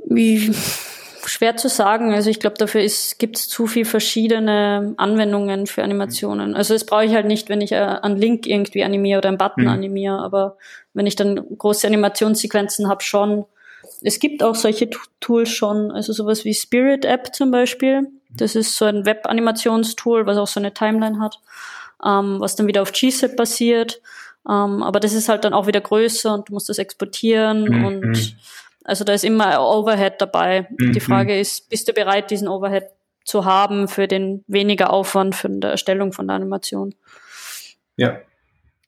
[0.07, 0.51] Wie
[1.39, 2.13] schwer zu sagen.
[2.13, 2.85] Also ich glaube, dafür
[3.17, 6.53] gibt es zu viel verschiedene Anwendungen für Animationen.
[6.53, 9.37] Also das brauche ich halt nicht, wenn ich äh, einen Link irgendwie animiere oder einen
[9.37, 9.69] Button mhm.
[9.69, 10.57] animiere, aber
[10.93, 13.45] wenn ich dann große Animationssequenzen habe, schon.
[14.01, 14.89] Es gibt auch solche
[15.21, 18.09] Tools schon, also sowas wie Spirit App zum Beispiel.
[18.29, 21.39] Das ist so ein Web-Animationstool, was auch so eine Timeline hat,
[22.05, 24.01] ähm, was dann wieder auf GZIP basiert.
[24.45, 27.85] Ähm, aber das ist halt dann auch wieder größer und du musst das exportieren mhm.
[27.85, 28.35] und
[28.89, 30.67] also da ist immer Overhead dabei.
[30.77, 30.93] Mhm.
[30.93, 32.85] Die Frage ist, bist du bereit, diesen Overhead
[33.23, 36.95] zu haben für den weniger Aufwand für die Erstellung von der Animation?
[37.97, 38.19] Ja.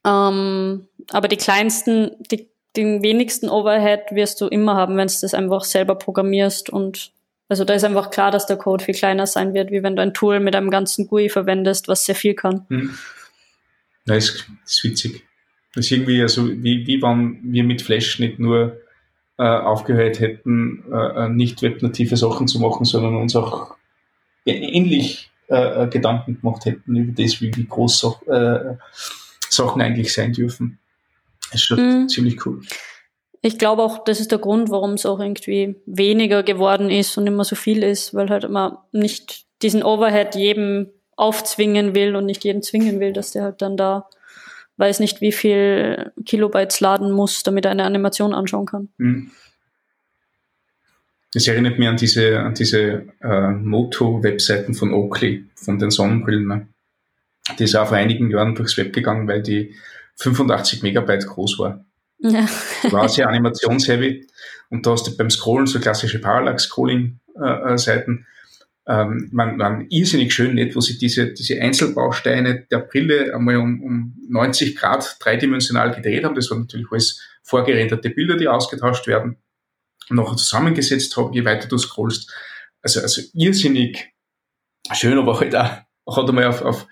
[0.04, 5.34] Ähm, aber die kleinsten, die, den wenigsten Overhead wirst du immer haben, wenn du das
[5.34, 7.12] einfach selber programmierst und
[7.48, 10.02] also da ist einfach klar, dass der Code viel kleiner sein wird, wie wenn du
[10.02, 12.66] ein Tool mit einem ganzen GUI verwendest, was sehr viel kann.
[12.70, 12.98] Mhm.
[14.06, 15.22] Ja, ist, ist witzig.
[15.74, 18.81] Das ist irgendwie, also wie, wie wenn wir mit Flash nicht nur
[19.42, 23.74] äh, aufgehört hätten, äh, äh, nicht webnative Sachen zu machen, sondern uns auch
[24.46, 28.76] ähnlich äh, äh, Gedanken gemacht hätten über das, wie, wie groß so, äh,
[29.48, 30.78] Sachen eigentlich sein dürfen.
[31.50, 32.08] Das ist schon mhm.
[32.08, 32.60] ziemlich cool.
[33.40, 37.26] Ich glaube auch, das ist der Grund, warum es auch irgendwie weniger geworden ist und
[37.26, 42.44] immer so viel ist, weil halt man nicht diesen Overhead jedem aufzwingen will und nicht
[42.44, 44.08] jeden zwingen will, dass der halt dann da
[44.76, 48.88] weiß nicht, wie viel Kilobytes laden muss, damit er eine Animation anschauen kann.
[48.98, 49.30] Mhm.
[51.34, 56.46] Das erinnert mich an diese, an diese äh, Moto-Webseiten von Oakley, von den Sonnenbrillen.
[56.46, 56.68] Ne?
[57.58, 59.74] Die ist auch vor einigen Jahren durchs Web gegangen, weil die
[60.16, 61.86] 85 Megabyte groß war.
[62.18, 62.46] Ja.
[62.90, 64.28] war sehr animationsheavy.
[64.68, 68.26] Und da hast du beim Scrollen so klassische Parallax-Scrolling-Seiten.
[68.86, 73.82] Ähm, man, man irrsinnig schön nicht, wo sie diese, diese Einzelbausteine der Brille einmal um,
[73.82, 76.34] um 90 Grad dreidimensional gedreht haben.
[76.34, 79.36] Das waren natürlich alles vorgerenderte Bilder, die ausgetauscht werden
[80.10, 82.32] und nachher zusammengesetzt haben, je weiter du scrollst.
[82.82, 84.12] Also, also irrsinnig
[84.92, 86.86] schön, aber halt auch, hat einmal auf, auf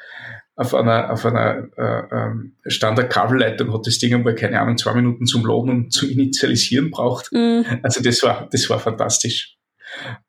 [0.61, 5.25] auf einer, auf einer äh, ähm, Standard-Kabelleitung hat das Ding einmal, keine Ahnung, zwei Minuten
[5.25, 7.33] zum Laden und zum Initialisieren braucht.
[7.33, 7.63] Mm.
[7.83, 9.57] Also das war, das war fantastisch.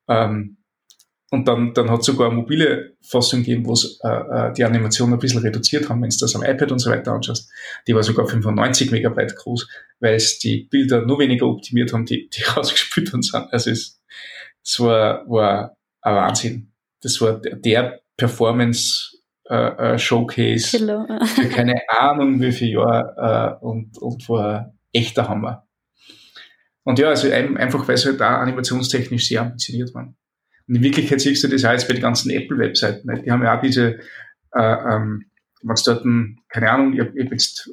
[0.07, 0.55] Ähm,
[1.33, 4.65] und dann, dann hat es sogar eine mobile Fassung gegeben, wo es äh, äh, die
[4.65, 7.49] Animation ein bisschen reduziert haben, wenn du das am iPad und so weiter anschaust.
[7.87, 9.65] Die war sogar 95 Megabyte groß,
[10.01, 13.47] weil es die Bilder nur weniger optimiert haben, die, die rausgespült worden sind.
[13.53, 14.01] Also es,
[14.61, 16.73] es war, war ein Wahnsinn.
[17.01, 19.17] Das war der Performance
[19.49, 21.07] äh, äh, Showcase Kilo.
[21.25, 25.65] für keine Ahnung wie viel Jahre äh, und, und war echter Hammer.
[26.83, 30.17] Und ja, also einfach, weil sie halt da animationstechnisch sehr ambitioniert waren.
[30.75, 33.23] In Wirklichkeit siehst du das auch jetzt bei den ganzen Apple-Webseiten.
[33.23, 33.99] Die haben ja auch diese,
[34.53, 35.25] äh, ähm,
[35.61, 37.69] wenn es dort, ein, keine Ahnung, ich habe hab jetzt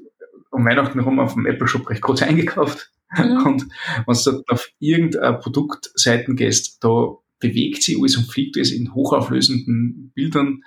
[0.50, 2.90] um Weihnachten herum auf dem Apple-Shop recht kurz eingekauft.
[3.16, 3.46] Mhm.
[3.46, 3.62] Und
[4.04, 8.92] wenn du dort auf irgendeine Produktseiten gehst, da bewegt sich alles und fliegt es in
[8.94, 10.64] hochauflösenden Bildern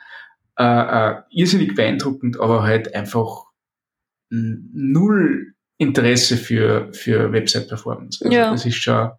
[0.58, 3.46] äh, äh, irrsinnig beeindruckend, aber halt einfach
[4.30, 8.24] null Interesse für, für Website-Performance.
[8.24, 8.52] Also ja.
[8.52, 9.12] Das ist schon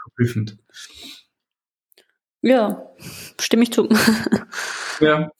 [0.00, 0.58] verblüffend.
[2.42, 2.90] Ja,
[3.38, 3.88] stimme ich zu.
[5.00, 5.30] ja.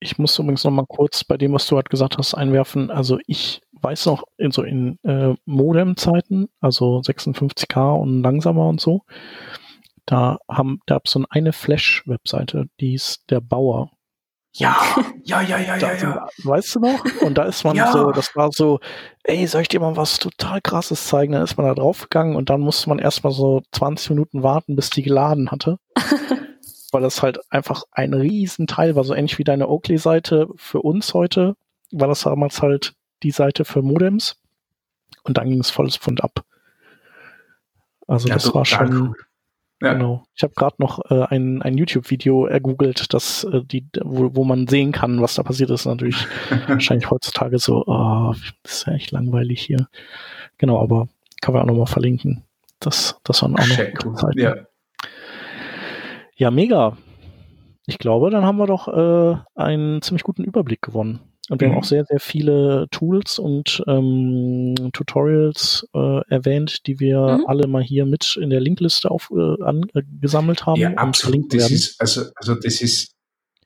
[0.00, 2.90] Ich muss übrigens noch mal kurz bei dem, was du gerade gesagt hast, einwerfen.
[2.90, 9.02] Also ich weiß noch, in so in äh, Modem-Zeiten, also 56k und langsamer und so,
[10.06, 13.90] da haben, da gab es so eine Flash-Webseite, die ist der Bauer.
[14.58, 14.76] Ja,
[15.24, 16.28] ja, ja, ja, ja, ja.
[16.44, 17.04] Weißt du noch?
[17.20, 17.92] Und da ist man ja.
[17.92, 18.80] so, das war so,
[19.24, 21.32] ey, soll ich dir mal was total krasses zeigen?
[21.32, 24.88] Dann ist man da draufgegangen und dann musste man erstmal so 20 Minuten warten, bis
[24.88, 25.78] die geladen hatte.
[26.92, 31.54] Weil das halt einfach ein Riesenteil war, so ähnlich wie deine Oakley-Seite für uns heute,
[31.92, 34.36] war das damals halt die Seite für Modems.
[35.24, 36.44] Und dann ging es volles Pfund ab.
[38.06, 39.08] Also ja, das war schon.
[39.08, 39.25] Cool.
[39.82, 39.92] Ja.
[39.92, 40.24] Genau.
[40.34, 44.66] Ich habe gerade noch äh, ein, ein YouTube-Video ergoogelt, das äh, die, wo, wo man
[44.66, 45.84] sehen kann, was da passiert ist.
[45.84, 46.26] Natürlich
[46.66, 49.88] wahrscheinlich heutzutage so, oh, ist ja echt langweilig hier.
[50.56, 51.08] Genau, aber
[51.42, 52.42] kann man auch nochmal verlinken.
[52.80, 54.14] Das, das waren auch noch cool.
[54.14, 54.38] Zeiten.
[54.38, 54.56] Ja.
[56.36, 56.96] ja, mega.
[57.86, 61.20] Ich glaube, dann haben wir doch äh, einen ziemlich guten Überblick gewonnen.
[61.48, 61.72] Und wir mhm.
[61.72, 67.46] haben auch sehr, sehr viele Tools und ähm, Tutorials äh, erwähnt, die wir mhm.
[67.46, 70.80] alle mal hier mit in der Linkliste auf, äh, angesammelt haben.
[70.80, 71.54] Ja, absolut.
[71.54, 73.12] Das ist, also, also das ist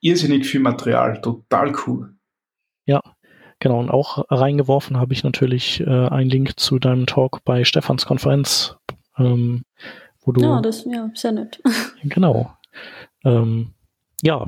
[0.01, 2.15] irrsinnig viel Material, total cool.
[2.85, 3.03] Ja,
[3.61, 3.81] genau.
[3.81, 8.77] Und auch reingeworfen habe ich natürlich äh, einen Link zu deinem Talk bei Stefans Konferenz,
[9.17, 9.65] ähm,
[10.21, 10.43] wo du.
[10.43, 11.63] Ja, das ja, sehr nett.
[12.03, 12.53] Genau.
[13.25, 13.75] Ähm,
[14.23, 14.47] ja,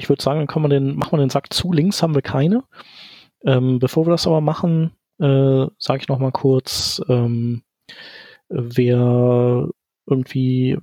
[0.00, 1.72] ich würde sagen, dann kann man den, machen wir den Sack zu.
[1.72, 2.64] Links haben wir keine.
[3.44, 7.62] Ähm, bevor wir das aber machen, äh, sage ich noch mal kurz, ähm,
[8.48, 9.68] wer
[10.06, 10.78] irgendwie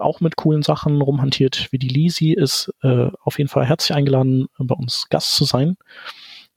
[0.00, 4.46] auch mit coolen Sachen rumhantiert wie die Lisi, ist äh, auf jeden Fall herzlich eingeladen,
[4.58, 5.76] bei uns Gast zu sein.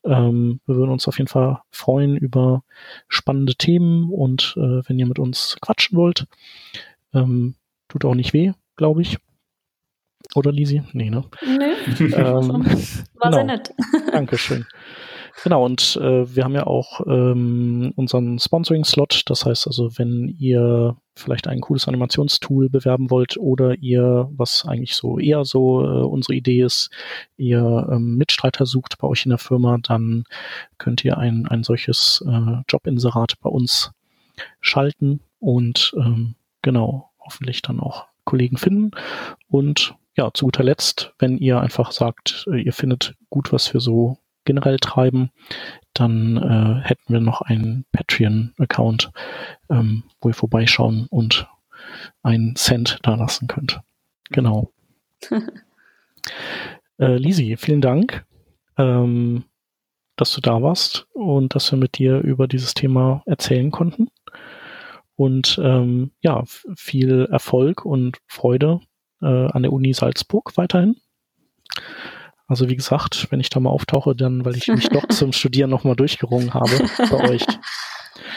[0.06, 2.64] Ähm, wir würden uns auf jeden Fall freuen über
[3.10, 6.26] spannende Themen und äh, wenn ihr mit uns quatschen wollt,
[7.14, 7.56] ähm,
[7.90, 9.18] tut auch nicht weh, glaube ich.
[10.36, 10.84] Oder Lisi?
[10.94, 11.24] Nee, ne?
[11.46, 12.08] Nee.
[12.18, 12.66] Ähm,
[13.16, 13.32] War genau.
[13.32, 13.74] sehr nett.
[14.12, 14.66] Dankeschön.
[15.44, 19.24] Genau, und äh, wir haben ja auch ähm, unseren Sponsoring-Slot.
[19.28, 24.96] Das heißt also, wenn ihr vielleicht ein cooles Animationstool bewerben wollt oder ihr, was eigentlich
[24.96, 26.90] so eher so äh, unsere Idee ist,
[27.38, 30.24] ihr ähm, Mitstreiter sucht bei euch in der Firma, dann
[30.80, 33.92] könnt ihr ein, ein solches äh, Jobinserat bei uns
[34.60, 38.92] schalten und ähm, genau, hoffentlich dann auch Kollegen finden.
[39.48, 43.80] Und ja, zu guter Letzt, wenn ihr einfach sagt, äh, ihr findet gut, was wir
[43.80, 45.32] so generell treiben,
[45.94, 49.12] dann äh, hätten wir noch einen Patreon-Account,
[49.70, 51.48] ähm, wo ihr vorbeischauen und
[52.24, 53.82] einen Cent da lassen könnt.
[54.32, 54.72] Genau.
[57.00, 58.26] äh, Lisi, vielen Dank,
[58.78, 59.44] ähm,
[60.16, 64.10] dass du da warst und dass wir mit dir über dieses Thema erzählen konnten.
[65.16, 66.44] Und ähm, ja,
[66.76, 68.80] viel Erfolg und Freude
[69.26, 70.96] an der Uni Salzburg weiterhin.
[72.48, 75.70] Also wie gesagt, wenn ich da mal auftauche, dann, weil ich mich doch zum Studieren
[75.70, 77.46] nochmal durchgerungen habe bei euch.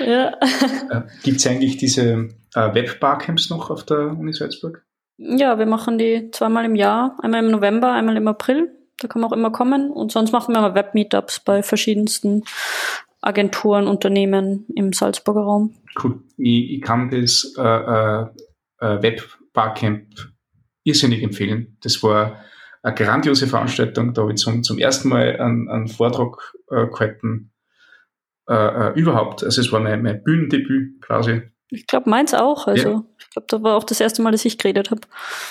[0.01, 0.33] Ja.
[0.91, 4.85] Äh, Gibt es eigentlich diese äh, Web-Barcamps noch auf der Uni Salzburg?
[5.16, 8.72] Ja, wir machen die zweimal im Jahr, einmal im November, einmal im April.
[8.99, 9.91] Da kann man auch immer kommen.
[9.91, 12.45] Und sonst machen wir mal Web-Meetups bei verschiedensten
[13.20, 15.74] Agenturen, Unternehmen im Salzburger Raum.
[16.03, 16.22] Cool.
[16.37, 18.26] Ich, ich kann das äh, äh,
[18.81, 20.07] äh Web-Barcamp
[20.91, 21.76] irrsinnig empfehlen.
[21.82, 22.41] Das war
[22.82, 24.14] eine grandiose Veranstaltung.
[24.14, 27.53] Da habe ich zum, zum ersten Mal einen, einen Vortrag äh, gehalten.
[28.49, 29.45] Äh, äh, überhaupt.
[29.45, 31.43] Also es war mein, mein Bühnendebüt quasi.
[31.68, 32.66] Ich glaube, meins auch.
[32.66, 33.05] Also ja.
[33.18, 35.03] ich glaube, da war auch das erste Mal, dass ich geredet habe.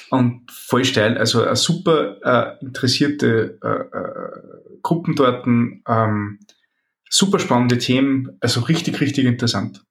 [0.10, 1.18] Und voll steil.
[1.18, 5.48] Also eine super äh, interessierte äh, äh, Gruppen dort.
[5.48, 6.40] Ähm,
[7.10, 8.38] super spannende Themen.
[8.42, 9.82] Also richtig, richtig interessant.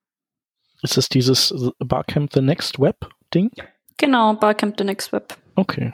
[0.82, 3.50] Ist das dieses Barcamp The Next Web Ding?
[3.54, 3.64] Ja.
[3.98, 5.36] Genau, Barcamp The Next Web.
[5.56, 5.92] Okay.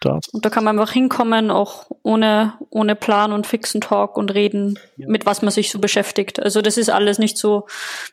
[0.00, 0.28] Das.
[0.28, 4.78] Und da kann man einfach hinkommen, auch ohne, ohne Plan und fixen Talk und reden,
[4.96, 5.06] ja.
[5.06, 6.40] mit was man sich so beschäftigt.
[6.40, 7.66] Also das ist alles nicht so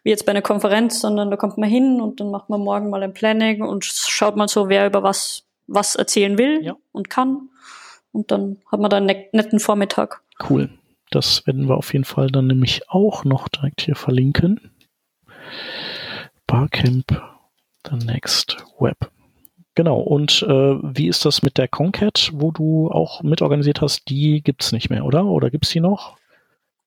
[0.04, 2.90] wie jetzt bei einer Konferenz, sondern da kommt man hin und dann macht man morgen
[2.90, 6.76] mal ein Planning und schaut mal so, wer über was, was erzählen will ja.
[6.92, 7.50] und kann.
[8.12, 10.22] Und dann hat man da einen netten Vormittag.
[10.50, 10.70] Cool.
[11.10, 14.72] Das werden wir auf jeden Fall dann nämlich auch noch direkt hier verlinken.
[16.48, 17.22] Barcamp
[17.90, 19.10] The Next Web.
[19.78, 20.50] Genau, und äh,
[20.82, 24.10] wie ist das mit der Concat, wo du auch mitorganisiert hast?
[24.10, 25.24] Die gibt's nicht mehr, oder?
[25.26, 26.18] Oder gibt's die noch?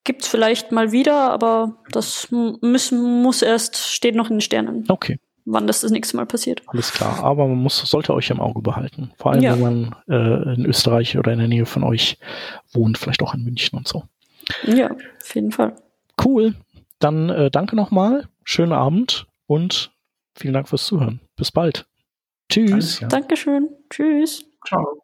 [0.03, 4.86] Gibt's vielleicht mal wieder, aber das müssen, muss erst, steht noch in den Sternen.
[4.88, 5.20] Okay.
[5.45, 6.62] Wann das das nächste Mal passiert.
[6.66, 9.12] Alles klar, aber man muss, sollte euch im Auge behalten.
[9.18, 9.53] Vor allem, ja.
[9.53, 12.18] wenn man äh, in Österreich oder in der Nähe von euch
[12.72, 14.03] wohnt, vielleicht auch in München und so.
[14.66, 15.76] Ja, auf jeden Fall.
[16.24, 16.57] Cool.
[16.99, 19.93] Dann äh, danke nochmal, schönen Abend und
[20.34, 21.20] vielen Dank fürs Zuhören.
[21.36, 21.86] Bis bald.
[22.51, 23.01] Tschüss.
[23.09, 23.68] Dankeschön.
[23.88, 24.44] Tschüss.
[24.66, 25.03] Ciao.